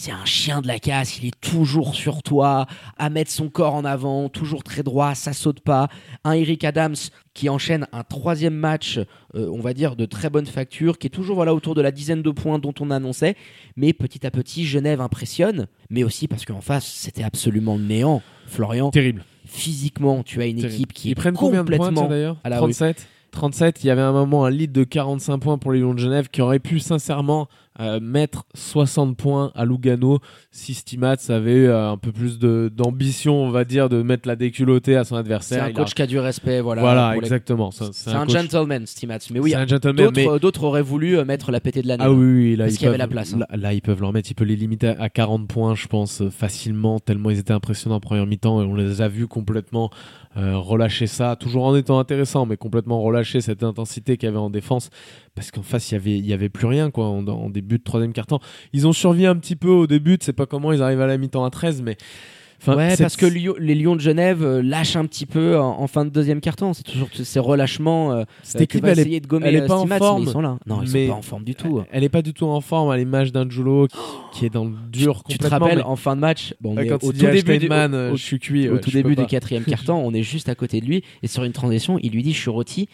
C'est 0.00 0.12
un 0.12 0.24
chien 0.24 0.60
de 0.60 0.68
la 0.68 0.78
casse, 0.78 1.18
il 1.18 1.26
est 1.26 1.40
toujours 1.40 1.96
sur 1.96 2.22
toi, 2.22 2.66
à 2.98 3.10
mettre 3.10 3.32
son 3.32 3.48
corps 3.48 3.74
en 3.74 3.84
avant, 3.84 4.28
toujours 4.28 4.62
très 4.62 4.84
droit, 4.84 5.16
ça 5.16 5.32
saute 5.32 5.58
pas. 5.58 5.88
Un 6.22 6.34
Eric 6.34 6.62
Adams 6.62 6.94
qui 7.34 7.48
enchaîne 7.48 7.84
un 7.92 8.04
troisième 8.04 8.54
match, 8.54 9.00
euh, 9.34 9.50
on 9.52 9.58
va 9.60 9.74
dire, 9.74 9.96
de 9.96 10.04
très 10.04 10.30
bonne 10.30 10.46
facture, 10.46 10.98
qui 10.98 11.08
est 11.08 11.10
toujours 11.10 11.34
voilà, 11.34 11.52
autour 11.52 11.74
de 11.74 11.82
la 11.82 11.90
dizaine 11.90 12.22
de 12.22 12.30
points 12.30 12.60
dont 12.60 12.74
on 12.78 12.92
annonçait. 12.92 13.34
Mais 13.76 13.92
petit 13.92 14.24
à 14.24 14.30
petit, 14.30 14.64
Genève 14.66 15.00
impressionne, 15.00 15.66
mais 15.90 16.04
aussi 16.04 16.28
parce 16.28 16.44
qu'en 16.44 16.60
face, 16.60 16.86
c'était 16.86 17.24
absolument 17.24 17.76
néant. 17.76 18.22
Florian, 18.46 18.92
Terrible. 18.92 19.24
physiquement, 19.46 20.22
tu 20.22 20.40
as 20.40 20.46
une 20.46 20.58
Terrible. 20.58 20.74
équipe 20.74 20.92
qui 20.92 21.08
Ils 21.08 21.12
est 21.12 21.14
prennent 21.16 21.34
combien 21.34 21.64
de 21.64 21.76
points 21.76 21.90
d'ailleurs 21.90 22.36
à 22.44 22.50
la 22.50 22.60
rue. 22.60 22.72
37 22.72 23.08
37, 23.30 23.84
il 23.84 23.88
y 23.88 23.90
avait 23.90 24.00
un 24.00 24.12
moment 24.12 24.46
un 24.46 24.50
lead 24.50 24.72
de 24.72 24.84
45 24.84 25.38
points 25.38 25.58
pour 25.58 25.72
les 25.72 25.80
Lions 25.80 25.92
de 25.92 25.98
Genève 25.98 26.28
qui 26.30 26.40
aurait 26.40 26.58
pu 26.60 26.78
sincèrement 26.80 27.46
euh, 27.80 28.00
mettre 28.00 28.44
60 28.54 29.16
points 29.16 29.52
à 29.54 29.64
Lugano 29.64 30.18
si 30.50 30.74
Stimats 30.74 31.16
avait 31.28 31.54
eu 31.54 31.66
euh, 31.68 31.90
un 31.90 31.96
peu 31.96 32.12
plus 32.12 32.38
de- 32.38 32.70
d'ambition, 32.74 33.34
on 33.44 33.50
va 33.50 33.64
dire, 33.64 33.88
de 33.88 34.02
mettre 34.02 34.26
la 34.26 34.36
déculottée 34.36 34.96
à 34.96 35.04
son 35.04 35.14
C'est 35.14 35.20
adversaire. 35.20 35.64
un 35.64 35.68
Il 35.68 35.74
coach 35.74 35.90
a- 35.90 35.94
qui 35.94 36.02
a 36.02 36.06
du 36.06 36.18
respect, 36.18 36.60
voilà. 36.60 36.80
Voilà, 36.82 37.12
les- 37.12 37.18
exactement. 37.18 37.70
C'est 37.70 37.92
C'est 37.92 38.10
un, 38.10 38.26
coach- 38.26 38.32
gentleman, 38.32 38.86
Stimats. 38.86 39.18
Mais 39.32 39.40
oui, 39.40 39.50
c'est 39.50 39.56
un 39.56 39.66
d'autres 40.36 40.60
mais 40.60 40.66
auraient 40.66 40.82
voulu 40.82 41.18
euh, 41.18 41.24
mettre 41.24 41.50
la 41.52 41.60
pétée 41.60 41.82
de 41.82 41.88
l'année. 41.88 42.04
Ah 42.06 42.12
oui, 42.12 42.24
oui, 42.26 42.56
là, 42.56 42.64
Parce 42.64 42.74
ils 42.74 42.78
qu'il 42.78 42.84
y 42.86 42.88
avait 42.88 42.96
peuvent- 42.98 43.06
la 43.06 43.08
place, 43.08 43.34
hein. 43.34 43.38
Là, 43.38 43.56
là, 43.56 43.72
ils 43.74 43.82
peuvent 43.82 44.00
leur 44.00 44.12
mettre, 44.12 44.30
il 44.30 44.34
peut 44.34 44.44
les 44.44 44.56
limiter 44.56 44.88
à 44.88 45.08
40 45.08 45.46
points, 45.48 45.74
je 45.74 45.86
pense, 45.86 46.22
facilement, 46.30 46.98
tellement 46.98 47.30
ils 47.30 47.38
étaient 47.38 47.52
impressionnants 47.52 47.96
en 47.96 48.00
première 48.00 48.26
mi-temps 48.26 48.60
et 48.62 48.64
on 48.64 48.74
les 48.74 49.00
a 49.02 49.08
vus 49.08 49.26
complètement 49.26 49.90
euh, 50.36 50.56
relâcher 50.56 51.06
ça, 51.06 51.36
toujours 51.36 51.64
en 51.64 51.74
étant 51.74 51.98
intéressant, 51.98 52.46
mais 52.46 52.56
complètement 52.56 53.00
relâcher 53.00 53.40
cette 53.40 53.62
intensité 53.64 54.16
qu'il 54.16 54.28
y 54.28 54.30
avait 54.30 54.38
en 54.38 54.50
défense, 54.50 54.90
parce 55.38 55.50
qu'en 55.52 55.62
face, 55.62 55.90
il 55.90 55.94
y 55.94 55.96
avait, 55.96 56.18
il 56.18 56.26
y 56.26 56.32
avait 56.32 56.48
plus 56.48 56.66
rien, 56.66 56.90
quoi, 56.90 57.06
en, 57.06 57.26
en 57.26 57.48
début 57.50 57.78
de 57.78 57.82
troisième 57.84 58.12
quart-temps. 58.12 58.40
Ils 58.72 58.86
ont 58.86 58.92
survécu 58.92 59.26
un 59.26 59.36
petit 59.36 59.56
peu 59.56 59.68
au 59.70 59.86
début, 59.86 60.16
je 60.20 60.26
sais 60.26 60.32
pas 60.32 60.46
comment 60.46 60.72
ils 60.72 60.82
arrivent 60.82 61.00
à 61.00 61.06
la 61.06 61.16
mi-temps 61.18 61.44
à 61.44 61.50
13, 61.50 61.82
mais 61.82 61.96
Enfin, 62.60 62.76
ouais, 62.76 62.96
parce 62.96 63.14
que 63.14 63.24
Lyon- 63.24 63.54
les 63.60 63.76
Lions 63.76 63.94
de 63.94 64.00
Genève 64.00 64.42
euh, 64.42 64.60
lâchent 64.64 64.96
un 64.96 65.04
petit 65.06 65.26
peu 65.26 65.56
en, 65.56 65.78
en 65.80 65.86
fin 65.86 66.04
de 66.04 66.10
deuxième 66.10 66.40
quart-temps. 66.40 66.74
C'est 66.74 66.82
toujours 66.82 67.08
ces 67.14 67.38
relâchements. 67.38 68.10
euh, 68.12 68.24
cette 68.42 68.60
euh, 68.60 68.64
équipe, 68.64 68.82
va 68.82 68.90
elle 68.90 68.98
est, 68.98 69.20
de 69.20 69.28
gommer 69.28 69.46
elle 69.46 69.54
est 69.54 69.66
pas 69.68 69.76
en 69.76 69.82
Stimats, 69.82 69.98
forme, 69.98 70.22
mais 70.24 70.28
ils 70.28 70.32
sont 70.32 70.40
là. 70.40 70.58
Non, 70.66 70.82
ils 70.82 70.90
mais- 70.92 71.06
sont 71.06 71.12
pas 71.12 71.18
en 71.18 71.22
forme 71.22 71.44
du 71.44 71.54
tout. 71.54 71.82
elle 71.92 72.02
est 72.02 72.08
pas 72.08 72.20
du 72.20 72.32
tout 72.34 72.46
en 72.46 72.60
forme 72.60 72.90
à 72.90 72.96
l'image 72.96 73.30
d'un 73.30 73.48
Julo 73.48 73.86
qui, 73.86 73.96
qui 74.32 74.46
est 74.46 74.50
dans 74.50 74.64
le 74.64 74.72
dur 74.90 75.22
Tu 75.28 75.38
te 75.38 75.44
complètement, 75.44 75.66
rappelles 75.66 75.78
mais- 75.78 75.84
en 75.84 75.94
fin 75.94 76.16
de 76.16 76.20
match, 76.20 76.52
bon, 76.60 76.74
on 76.76 76.80
est 76.80 76.88
quand 76.88 77.04
au 77.04 77.12
tout 77.12 77.18
début, 77.18 77.42
du, 77.58 77.66
Steinman, 77.66 77.94
au- 77.94 78.12
au- 78.14 78.16
je 78.16 78.22
suis 78.24 78.40
cuit. 78.40 78.68
au 78.68 78.78
tout 78.78 78.90
début 78.90 79.14
du 79.14 79.24
quatrième 79.26 79.62
quart-temps, 79.64 80.00
on 80.04 80.12
est 80.12 80.24
juste 80.24 80.48
à 80.48 80.56
côté 80.56 80.80
de 80.80 80.86
lui 80.86 81.04
et 81.22 81.28
sur 81.28 81.44
une 81.44 81.52
transition, 81.52 81.96
il 82.02 82.10
lui 82.10 82.24
dit 82.24 82.32
je 82.32 82.40
suis 82.40 82.50
rôti. 82.50 82.88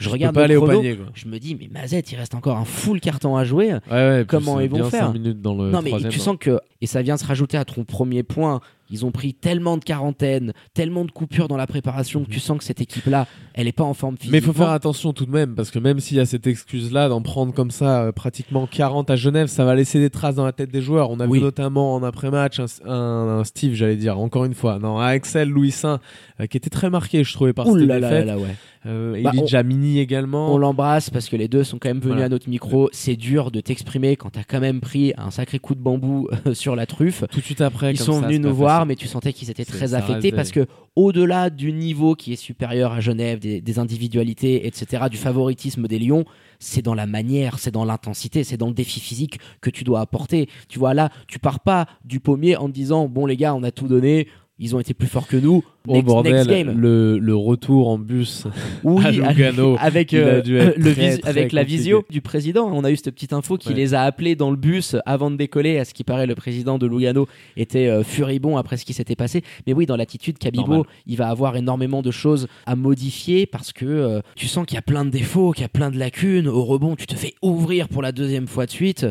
Je, 0.00 0.08
regarde 0.08 0.34
pas 0.34 0.48
au 0.56 0.66
panier. 0.66 0.96
Quoi. 0.96 1.06
Je 1.14 1.28
me 1.28 1.38
dis 1.38 1.54
mais 1.54 1.68
Mazette, 1.70 2.10
il 2.10 2.16
reste 2.16 2.34
encore 2.34 2.56
un 2.56 2.64
full 2.64 3.00
carton 3.00 3.36
à 3.36 3.44
jouer. 3.44 3.74
Ouais, 3.74 3.80
ouais, 3.90 4.24
Comment 4.26 4.58
ils 4.58 4.68
vont 4.68 4.78
bien 4.78 4.90
faire 4.90 5.06
cinq 5.06 5.12
minutes 5.12 5.40
dans 5.40 5.54
le 5.54 5.70
non 5.70 5.82
mais 5.82 5.90
troisième, 5.90 6.10
tu 6.10 6.20
hein. 6.20 6.22
sens 6.22 6.36
que 6.40 6.58
et 6.80 6.86
ça 6.86 7.02
vient 7.02 7.16
se 7.16 7.26
rajouter 7.26 7.58
à 7.58 7.64
ton 7.64 7.84
premier 7.84 8.22
point. 8.22 8.60
Ils 8.90 9.06
ont 9.06 9.10
pris 9.10 9.34
tellement 9.34 9.76
de 9.76 9.84
quarantaine, 9.84 10.52
tellement 10.74 11.04
de 11.04 11.10
coupures 11.10 11.48
dans 11.48 11.56
la 11.56 11.66
préparation 11.66 12.24
que 12.24 12.30
tu 12.30 12.40
sens 12.40 12.58
que 12.58 12.64
cette 12.64 12.80
équipe-là, 12.80 13.26
elle 13.54 13.68
est 13.68 13.72
pas 13.72 13.84
en 13.84 13.94
forme 13.94 14.16
physiquement. 14.16 14.32
Mais 14.32 14.38
il 14.38 14.44
faut 14.44 14.52
faire 14.52 14.70
attention 14.70 15.12
tout 15.12 15.26
de 15.26 15.30
même, 15.30 15.54
parce 15.54 15.70
que 15.70 15.78
même 15.78 16.00
s'il 16.00 16.16
y 16.16 16.20
a 16.20 16.26
cette 16.26 16.46
excuse-là 16.46 17.08
d'en 17.08 17.22
prendre 17.22 17.52
comme 17.54 17.70
ça 17.70 18.02
euh, 18.02 18.12
pratiquement 18.12 18.66
40 18.66 19.10
à 19.10 19.16
Genève, 19.16 19.46
ça 19.48 19.64
va 19.64 19.74
laisser 19.74 19.98
des 20.00 20.10
traces 20.10 20.34
dans 20.34 20.44
la 20.44 20.52
tête 20.52 20.70
des 20.70 20.82
joueurs. 20.82 21.10
On 21.10 21.20
a 21.20 21.26
Oui. 21.26 21.38
vu 21.38 21.44
notamment 21.44 21.94
en 21.94 22.02
après-match 22.02 22.60
un, 22.60 22.66
un- 22.90 23.38
un 23.40 23.44
Steve, 23.44 23.74
j'allais 23.74 23.96
dire, 23.96 24.18
encore 24.18 24.44
une 24.44 24.54
fois, 24.54 24.78
non, 24.78 24.98
un 24.98 25.06
Axel 25.06 25.48
Louis 25.48 25.70
Saint, 25.70 26.00
euh, 26.40 26.46
qui 26.46 26.56
était 26.56 26.70
très 26.70 26.90
marqué, 26.90 27.22
je 27.24 27.32
trouvais, 27.32 27.52
par 27.52 27.66
cette 27.66 27.76
défaite. 27.76 28.26
là 28.26 28.36
ouais. 28.38 28.54
Euh, 28.86 29.20
Bah, 29.22 29.32
Jamini 29.46 29.98
également. 29.98 30.54
On 30.54 30.56
l'embrasse 30.58 31.10
parce 31.10 31.28
que 31.28 31.36
les 31.36 31.48
deux 31.48 31.64
sont 31.64 31.78
quand 31.78 31.90
même 31.90 31.98
venus 31.98 32.12
Voilà. 32.14 32.24
à 32.24 32.28
notre 32.30 32.48
micro. 32.48 32.88
C'est 32.92 33.14
dur 33.16 33.50
de 33.50 33.60
t'exprimer 33.60 34.16
quand 34.16 34.30
t'as 34.30 34.42
quand 34.42 34.58
même 34.60 34.80
pris 34.80 35.12
un 35.18 35.30
sacré 35.30 35.58
coup 35.58 35.74
de 35.74 35.80
bambou 35.80 36.28
sur 36.54 36.74
la 36.76 36.86
truffe. 36.86 37.24
Tout 37.30 37.40
de 37.40 37.44
suite 37.44 37.60
après, 37.60 37.92
Ils 37.92 37.98
comme 37.98 38.06
sont 38.06 38.20
ça, 38.22 38.26
venus 38.26 38.40
nous 38.40 38.54
voir, 38.54 38.79
mais 38.84 38.96
tu 38.96 39.06
sentais 39.06 39.32
qu'ils 39.32 39.50
étaient 39.50 39.64
très 39.64 39.94
affectés 39.94 40.32
parce 40.32 40.50
que 40.50 40.66
au-delà 40.96 41.50
du 41.50 41.72
niveau 41.72 42.14
qui 42.14 42.32
est 42.32 42.36
supérieur 42.36 42.92
à 42.92 43.00
Genève, 43.00 43.38
des, 43.38 43.60
des 43.60 43.78
individualités, 43.78 44.66
etc., 44.66 45.04
du 45.10 45.16
favoritisme 45.16 45.86
des 45.86 45.98
Lions, 45.98 46.24
c'est 46.58 46.82
dans 46.82 46.94
la 46.94 47.06
manière, 47.06 47.58
c'est 47.58 47.70
dans 47.70 47.84
l'intensité, 47.84 48.44
c'est 48.44 48.56
dans 48.56 48.68
le 48.68 48.74
défi 48.74 49.00
physique 49.00 49.38
que 49.60 49.70
tu 49.70 49.84
dois 49.84 50.00
apporter. 50.00 50.48
Tu 50.68 50.78
vois 50.78 50.94
là, 50.94 51.10
tu 51.26 51.38
pars 51.38 51.60
pas 51.60 51.86
du 52.04 52.20
pommier 52.20 52.56
en 52.56 52.66
te 52.66 52.72
disant 52.72 53.08
bon 53.08 53.26
les 53.26 53.36
gars, 53.36 53.54
on 53.54 53.62
a 53.62 53.70
tout 53.70 53.88
donné. 53.88 54.28
Ils 54.62 54.76
ont 54.76 54.80
été 54.80 54.92
plus 54.94 55.08
forts 55.08 55.26
que 55.26 55.36
nous. 55.38 55.64
Oh 55.88 55.92
Next, 55.94 56.04
bordel, 56.06 56.34
next 56.34 56.48
game. 56.50 56.78
Le, 56.78 57.18
le 57.18 57.34
retour 57.34 57.88
en 57.88 57.98
bus. 57.98 58.46
Oui, 58.84 59.02
à 59.06 59.10
Lugano, 59.32 59.76
avec, 59.80 60.12
euh, 60.12 60.42
dû 60.42 60.56
être 60.58 60.76
le 60.76 60.92
très, 60.92 61.10
vis- 61.12 61.20
très 61.20 61.30
avec 61.30 61.52
la 61.52 61.64
visio 61.64 62.04
du 62.10 62.20
président. 62.20 62.70
On 62.72 62.84
a 62.84 62.90
eu 62.90 62.96
cette 62.96 63.14
petite 63.14 63.32
info 63.32 63.56
qui 63.56 63.70
Ouais. 63.70 63.74
les 63.74 63.94
a 63.94 64.02
appelés 64.02 64.36
dans 64.36 64.50
le 64.50 64.56
bus 64.58 64.96
avant 65.06 65.30
de 65.30 65.36
décoller. 65.36 65.78
À 65.78 65.84
ce 65.86 65.94
qui 65.94 66.04
paraît, 66.04 66.26
le 66.26 66.34
président 66.34 66.76
de 66.78 66.86
Lugano 66.86 67.26
était 67.56 67.86
euh, 67.88 68.02
furibond 68.02 68.58
après 68.58 68.76
ce 68.76 68.84
qui 68.84 68.92
s'était 68.92 69.16
passé. 69.16 69.42
Mais 69.66 69.72
oui, 69.72 69.86
dans 69.86 69.96
l'attitude, 69.96 70.36
Kabibo, 70.36 70.66
Normal. 70.66 70.86
il 71.06 71.16
va 71.16 71.28
avoir 71.30 71.56
énormément 71.56 72.02
de 72.02 72.10
choses 72.10 72.46
à 72.66 72.76
modifier 72.76 73.46
parce 73.46 73.72
que 73.72 73.86
euh, 73.86 74.20
tu 74.36 74.46
sens 74.46 74.66
qu'il 74.66 74.74
y 74.74 74.78
a 74.78 74.82
plein 74.82 75.06
de 75.06 75.10
défauts, 75.10 75.52
qu'il 75.52 75.62
y 75.62 75.64
a 75.64 75.68
plein 75.70 75.90
de 75.90 75.98
lacunes. 75.98 76.48
Au 76.48 76.64
rebond, 76.64 76.96
tu 76.96 77.06
te 77.06 77.14
fais 77.14 77.34
ouvrir 77.42 77.88
pour 77.88 78.02
la 78.02 78.12
deuxième 78.12 78.46
fois 78.46 78.66
de 78.66 78.70
suite. 78.70 79.06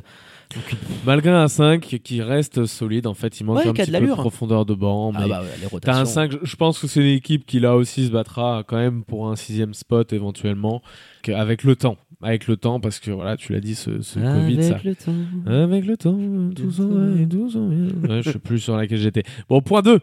Malgré 1.05 1.29
un 1.29 1.47
5 1.47 1.81
qui 2.03 2.21
reste 2.21 2.65
solide, 2.65 3.05
en 3.05 3.13
fait, 3.13 3.39
il 3.39 3.43
manque 3.45 3.57
Ouais, 3.59 3.67
un 3.67 3.73
petit 3.73 3.91
de 3.91 3.99
peu 3.99 4.07
de 4.07 4.13
profondeur 4.13 4.65
de 4.65 4.73
banc. 4.73 5.11
Ah 5.15 5.27
bah 5.27 5.41
ouais, 5.41 5.47
les 5.61 5.79
T'as 5.79 5.93
un 5.93 5.99
rotations. 5.99 6.05
5, 6.05 6.31
je 6.41 6.55
pense 6.55 6.79
que 6.79 6.87
c'est 6.87 7.01
une 7.01 7.15
équipe 7.15 7.45
qui 7.45 7.59
là 7.59 7.75
aussi 7.75 8.07
se 8.07 8.11
battra 8.11 8.63
quand 8.67 8.77
même 8.77 9.03
pour 9.03 9.29
un 9.29 9.35
sixième 9.35 9.73
spot 9.75 10.11
éventuellement, 10.11 10.81
avec 11.27 11.63
le 11.63 11.75
temps. 11.75 11.97
Avec 12.21 12.47
le 12.47 12.57
temps, 12.57 12.79
parce 12.79 12.99
que 12.99 13.11
voilà, 13.11 13.37
tu 13.37 13.53
l'as 13.53 13.61
dit, 13.61 13.75
ce, 13.75 14.01
ce 14.01 14.19
Covid, 14.19 14.63
ça. 14.63 14.75
Avec 14.75 14.83
le 14.83 14.95
temps. 14.95 15.13
Avec 15.45 15.85
le 15.85 15.97
temps, 15.97 16.17
tout 16.55 16.71
s'en 16.71 16.87
va 16.87 17.21
et 17.21 17.27
tout 17.27 17.49
s'en 17.51 17.67
vient. 17.69 18.09
Ouais, 18.09 18.21
je 18.23 18.31
sais 18.31 18.39
plus 18.39 18.59
sur 18.59 18.75
laquelle 18.75 18.97
j'étais. 18.99 19.23
Bon, 19.47 19.61
point 19.61 19.81
2. 19.81 19.99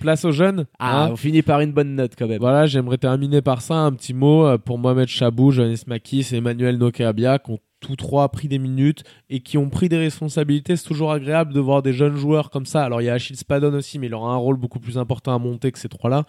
Place 0.00 0.24
aux 0.24 0.32
jeunes. 0.32 0.66
Ah, 0.78 1.04
hein. 1.04 1.08
on 1.12 1.16
finit 1.16 1.42
par 1.42 1.60
une 1.60 1.72
bonne 1.72 1.94
note 1.94 2.12
quand 2.16 2.26
même. 2.26 2.40
Voilà, 2.40 2.66
j'aimerais 2.66 2.96
terminer 2.96 3.42
par 3.42 3.60
ça. 3.60 3.74
Un 3.74 3.92
petit 3.92 4.14
mot 4.14 4.46
euh, 4.46 4.56
pour 4.56 4.78
Mohamed 4.78 5.08
Chabou, 5.08 5.50
Johannes 5.50 5.76
Makis 5.86 6.28
et 6.32 6.36
Emmanuel 6.36 6.78
Nokeabia, 6.78 7.38
qui 7.38 7.50
ont 7.50 7.58
tous 7.80 7.96
trois 7.96 8.30
pris 8.30 8.48
des 8.48 8.58
minutes 8.58 9.04
et 9.28 9.40
qui 9.40 9.58
ont 9.58 9.68
pris 9.68 9.90
des 9.90 9.98
responsabilités. 9.98 10.76
C'est 10.76 10.88
toujours 10.88 11.12
agréable 11.12 11.52
de 11.52 11.60
voir 11.60 11.82
des 11.82 11.92
jeunes 11.92 12.16
joueurs 12.16 12.48
comme 12.50 12.64
ça. 12.64 12.84
Alors, 12.84 13.02
il 13.02 13.04
y 13.04 13.10
a 13.10 13.14
Achille 13.14 13.36
Spadon 13.36 13.74
aussi, 13.74 13.98
mais 13.98 14.06
il 14.06 14.14
aura 14.14 14.32
un 14.32 14.36
rôle 14.36 14.56
beaucoup 14.56 14.80
plus 14.80 14.96
important 14.96 15.34
à 15.34 15.38
monter 15.38 15.70
que 15.72 15.78
ces 15.78 15.90
trois-là. 15.90 16.24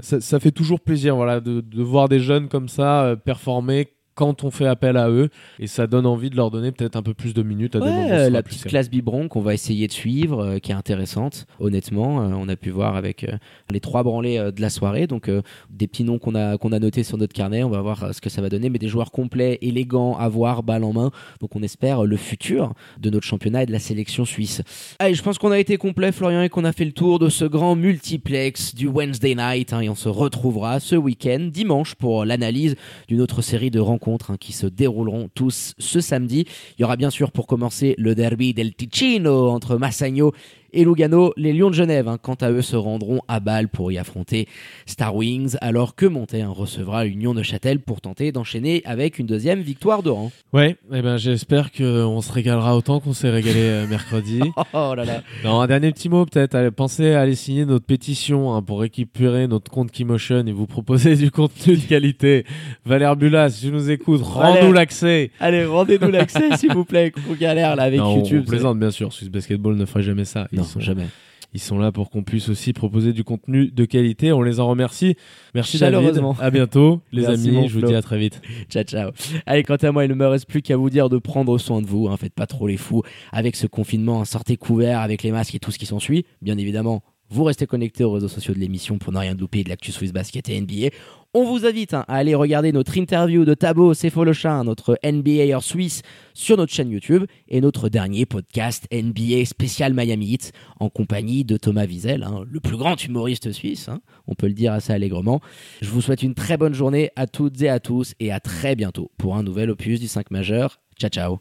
Ça, 0.00 0.20
ça 0.20 0.38
fait 0.38 0.52
toujours 0.52 0.80
plaisir 0.80 1.16
voilà, 1.16 1.40
de, 1.40 1.62
de 1.62 1.82
voir 1.82 2.08
des 2.10 2.20
jeunes 2.20 2.48
comme 2.48 2.68
ça 2.68 3.04
euh, 3.04 3.16
performer 3.16 3.88
quand 4.14 4.44
on 4.44 4.50
fait 4.50 4.66
appel 4.66 4.96
à 4.96 5.08
eux 5.08 5.28
et 5.58 5.66
ça 5.66 5.86
donne 5.86 6.06
envie 6.06 6.30
de 6.30 6.36
leur 6.36 6.50
donner 6.50 6.70
peut-être 6.72 6.96
un 6.96 7.02
peu 7.02 7.14
plus 7.14 7.32
de 7.34 7.42
minutes 7.42 7.76
à 7.76 7.80
des 7.80 7.86
Ouais, 7.86 7.92
moments 7.92 8.10
euh, 8.10 8.24
sur 8.24 8.32
la 8.32 8.42
petite 8.42 8.64
classe 8.64 8.90
biberon 8.90 9.28
qu'on 9.28 9.40
va 9.40 9.54
essayer 9.54 9.86
de 9.86 9.92
suivre, 9.92 10.42
euh, 10.44 10.58
qui 10.58 10.70
est 10.72 10.74
intéressante. 10.74 11.46
Honnêtement, 11.60 12.20
euh, 12.22 12.32
on 12.36 12.48
a 12.48 12.56
pu 12.56 12.70
voir 12.70 12.96
avec 12.96 13.24
euh, 13.24 13.32
les 13.70 13.80
trois 13.80 14.02
branlés 14.02 14.36
de 14.54 14.60
la 14.60 14.68
soirée, 14.70 15.06
donc 15.06 15.30
des 15.70 15.86
petits 15.86 16.04
noms 16.04 16.18
qu'on 16.18 16.34
a 16.34 16.58
qu'on 16.58 16.72
a 16.72 16.78
notés 16.78 17.04
sur 17.04 17.16
notre 17.16 17.32
carnet. 17.32 17.62
On 17.64 17.70
va 17.70 17.80
voir 17.80 18.14
ce 18.14 18.20
que 18.20 18.28
ça 18.28 18.42
va 18.42 18.48
donner, 18.48 18.68
mais 18.68 18.78
des 18.78 18.88
joueurs 18.88 19.10
complets, 19.12 19.58
élégants, 19.62 20.16
à 20.18 20.28
voir, 20.28 20.62
balle 20.62 20.84
en 20.84 20.92
main. 20.92 21.10
Donc 21.40 21.56
on 21.56 21.62
espère 21.62 22.04
le 22.04 22.16
futur 22.16 22.74
de 23.00 23.08
notre 23.08 23.26
championnat 23.26 23.62
et 23.62 23.66
de 23.66 23.72
la 23.72 23.78
sélection 23.78 24.24
suisse. 24.24 24.60
Allez, 24.98 25.14
je 25.14 25.22
pense 25.22 25.38
qu'on 25.38 25.50
a 25.52 25.58
été 25.58 25.78
complet, 25.78 26.12
Florian, 26.12 26.42
et 26.42 26.48
qu'on 26.50 26.64
a 26.64 26.72
fait 26.72 26.84
le 26.84 26.92
tour 26.92 27.18
de 27.18 27.28
ce 27.30 27.44
grand 27.46 27.76
multiplex 27.76 28.74
du 28.74 28.88
Wednesday 28.88 29.34
night. 29.34 29.72
hein, 29.72 29.80
et 29.80 29.88
on 29.88 29.94
se 29.94 30.08
retrouvera 30.10 30.80
ce 30.80 30.96
week-end, 30.96 31.48
dimanche, 31.50 31.94
pour 31.94 32.24
l'analyse 32.26 32.76
d'une 33.08 33.20
autre 33.22 33.40
série 33.40 33.70
de 33.70 33.80
rencontres 33.80 34.01
hein, 34.08 34.36
qui 34.38 34.52
se 34.52 34.66
dérouleront 34.66 35.28
tous 35.34 35.74
ce 35.78 36.00
samedi. 36.00 36.46
Il 36.78 36.82
y 36.82 36.84
aura 36.84 36.96
bien 36.96 37.10
sûr 37.10 37.30
pour 37.32 37.46
commencer 37.46 37.94
le 37.98 38.14
derby 38.14 38.54
del 38.54 38.74
Ticino 38.74 39.50
entre 39.50 39.76
Massagno 39.76 40.32
et 40.72 40.84
Lugano. 40.84 41.32
Les 41.36 41.52
Lions 41.52 41.70
de 41.70 41.74
Genève, 41.74 42.08
hein, 42.08 42.18
quant 42.20 42.34
à 42.40 42.50
eux, 42.50 42.62
se 42.62 42.76
rendront 42.76 43.20
à 43.28 43.40
Bâle 43.40 43.68
pour 43.68 43.92
y 43.92 43.98
affronter 43.98 44.48
Star 44.86 45.14
Wings, 45.14 45.56
alors 45.60 45.94
que 45.94 46.06
Montaigne 46.06 46.46
recevra 46.46 47.04
l'Union 47.04 47.34
de 47.34 47.42
Châtel 47.42 47.80
pour 47.80 48.00
tenter 48.00 48.32
d'enchaîner 48.32 48.82
avec 48.84 49.18
une 49.18 49.26
deuxième 49.26 49.60
victoire 49.60 50.02
de 50.02 50.10
rang. 50.10 50.30
Ouais, 50.52 50.76
eh 50.92 51.02
ben, 51.02 51.16
j'espère 51.16 51.72
qu'on 51.72 52.20
se 52.20 52.32
régalera 52.32 52.76
autant 52.76 53.00
qu'on 53.00 53.12
s'est 53.12 53.30
régalé 53.30 53.60
euh, 53.60 53.86
mercredi. 53.86 54.40
Oh 54.74 54.94
là 54.94 55.04
là. 55.04 55.22
Non, 55.44 55.60
un 55.60 55.66
dernier 55.66 55.92
petit 55.92 56.08
mot 56.08 56.24
peut-être. 56.24 56.54
Allez, 56.54 56.70
Pensez 56.70 57.12
à 57.12 57.20
aller 57.20 57.34
signer 57.34 57.66
notre 57.66 57.84
pétition 57.84 58.54
hein, 58.54 58.62
pour 58.62 58.80
récupérer 58.80 59.46
notre 59.46 59.70
compte 59.70 59.90
Keymotion 59.90 60.46
et 60.46 60.52
vous 60.52 60.66
proposer 60.66 61.16
du 61.16 61.30
contenu 61.30 61.76
de 61.76 61.82
qualité. 61.82 62.44
Valère 62.86 63.16
Bulas, 63.16 63.50
si 63.50 63.66
tu 63.66 63.72
nous 63.72 63.90
écoutes, 63.90 64.22
rends-nous 64.22 64.72
l'accès. 64.72 65.30
Allez, 65.40 65.64
rendez-nous 65.64 66.10
l'accès, 66.10 66.56
s'il 66.56 66.72
vous 66.72 66.84
plaît, 66.84 67.10
qu'on 67.10 67.34
galère 67.34 67.76
là 67.76 67.84
avec 67.84 68.00
Non, 68.00 68.16
YouTube. 68.16 68.44
on 68.46 68.50
plaisante 68.50 68.78
bien 68.78 68.90
sûr. 68.90 69.12
Swiss 69.12 69.28
Basketball 69.30 69.76
ne 69.76 69.84
ferait 69.84 70.02
jamais 70.02 70.24
ça. 70.24 70.48
Ils, 70.52 70.61
Non, 70.62 70.68
sont, 70.68 70.80
jamais. 70.80 71.06
ils 71.54 71.60
sont 71.60 71.78
là 71.78 71.92
pour 71.92 72.10
qu'on 72.10 72.22
puisse 72.22 72.48
aussi 72.48 72.72
proposer 72.72 73.12
du 73.12 73.24
contenu 73.24 73.70
de 73.70 73.84
qualité. 73.84 74.32
On 74.32 74.42
les 74.42 74.58
en 74.60 74.68
remercie. 74.68 75.16
Merci 75.54 75.78
David. 75.78 75.96
Chaleureusement. 75.96 76.36
À 76.40 76.50
bientôt, 76.50 77.00
les 77.12 77.22
Merci, 77.22 77.48
amis. 77.48 77.68
Je 77.68 77.78
vous 77.78 77.86
dis 77.86 77.94
à 77.94 78.02
très 78.02 78.18
vite. 78.18 78.40
Ciao, 78.70 78.84
ciao. 78.84 79.10
Allez, 79.46 79.62
quant 79.62 79.76
à 79.76 79.92
moi, 79.92 80.04
il 80.04 80.08
ne 80.08 80.14
me 80.14 80.26
reste 80.26 80.46
plus 80.48 80.62
qu'à 80.62 80.76
vous 80.76 80.90
dire 80.90 81.08
de 81.08 81.18
prendre 81.18 81.56
soin 81.58 81.82
de 81.82 81.86
vous. 81.86 82.08
Hein, 82.08 82.16
faites 82.16 82.34
pas 82.34 82.46
trop 82.46 82.66
les 82.66 82.76
fous 82.76 83.02
avec 83.32 83.56
ce 83.56 83.66
confinement. 83.66 84.20
hein, 84.20 84.24
sortez 84.24 84.56
couverts 84.56 85.00
avec 85.00 85.22
les 85.22 85.30
masques 85.32 85.54
et 85.54 85.58
tout 85.58 85.70
ce 85.70 85.78
qui 85.78 85.86
s'ensuit. 85.86 86.24
Bien 86.40 86.56
évidemment, 86.58 87.02
vous 87.32 87.44
restez 87.44 87.66
connectés 87.66 88.04
aux 88.04 88.12
réseaux 88.12 88.28
sociaux 88.28 88.52
de 88.52 88.58
l'émission 88.58 88.98
pour 88.98 89.10
ne 89.10 89.18
rien 89.18 89.34
louper 89.34 89.64
de 89.64 89.70
l'actu 89.70 89.90
Swiss 89.90 90.12
Basket 90.12 90.50
et 90.50 90.60
NBA. 90.60 90.94
On 91.32 91.44
vous 91.44 91.64
invite 91.64 91.94
hein, 91.94 92.04
à 92.08 92.16
aller 92.16 92.34
regarder 92.34 92.72
notre 92.72 92.94
interview 92.98 93.46
de 93.46 93.54
Tabo 93.54 93.94
Cépholochin, 93.94 94.64
notre 94.64 94.98
NBA 95.02 95.58
suisse, 95.62 96.02
sur 96.34 96.58
notre 96.58 96.74
chaîne 96.74 96.90
YouTube 96.90 97.24
et 97.48 97.62
notre 97.62 97.88
dernier 97.88 98.26
podcast 98.26 98.86
NBA 98.92 99.46
spécial 99.46 99.94
Miami 99.94 100.34
Heat 100.34 100.52
en 100.78 100.90
compagnie 100.90 101.44
de 101.44 101.56
Thomas 101.56 101.86
Wiesel, 101.86 102.22
hein, 102.22 102.44
le 102.46 102.60
plus 102.60 102.76
grand 102.76 103.02
humoriste 103.02 103.50
suisse, 103.50 103.88
hein, 103.88 104.00
on 104.26 104.34
peut 104.34 104.46
le 104.46 104.52
dire 104.52 104.74
assez 104.74 104.92
allègrement. 104.92 105.40
Je 105.80 105.88
vous 105.88 106.02
souhaite 106.02 106.22
une 106.22 106.34
très 106.34 106.58
bonne 106.58 106.74
journée 106.74 107.10
à 107.16 107.26
toutes 107.26 107.62
et 107.62 107.70
à 107.70 107.80
tous 107.80 108.12
et 108.20 108.30
à 108.30 108.38
très 108.38 108.76
bientôt 108.76 109.10
pour 109.16 109.36
un 109.36 109.42
nouvel 109.42 109.70
opus 109.70 110.00
du 110.00 110.08
5 110.08 110.30
majeur. 110.30 110.80
Ciao 110.98 111.08
ciao 111.08 111.30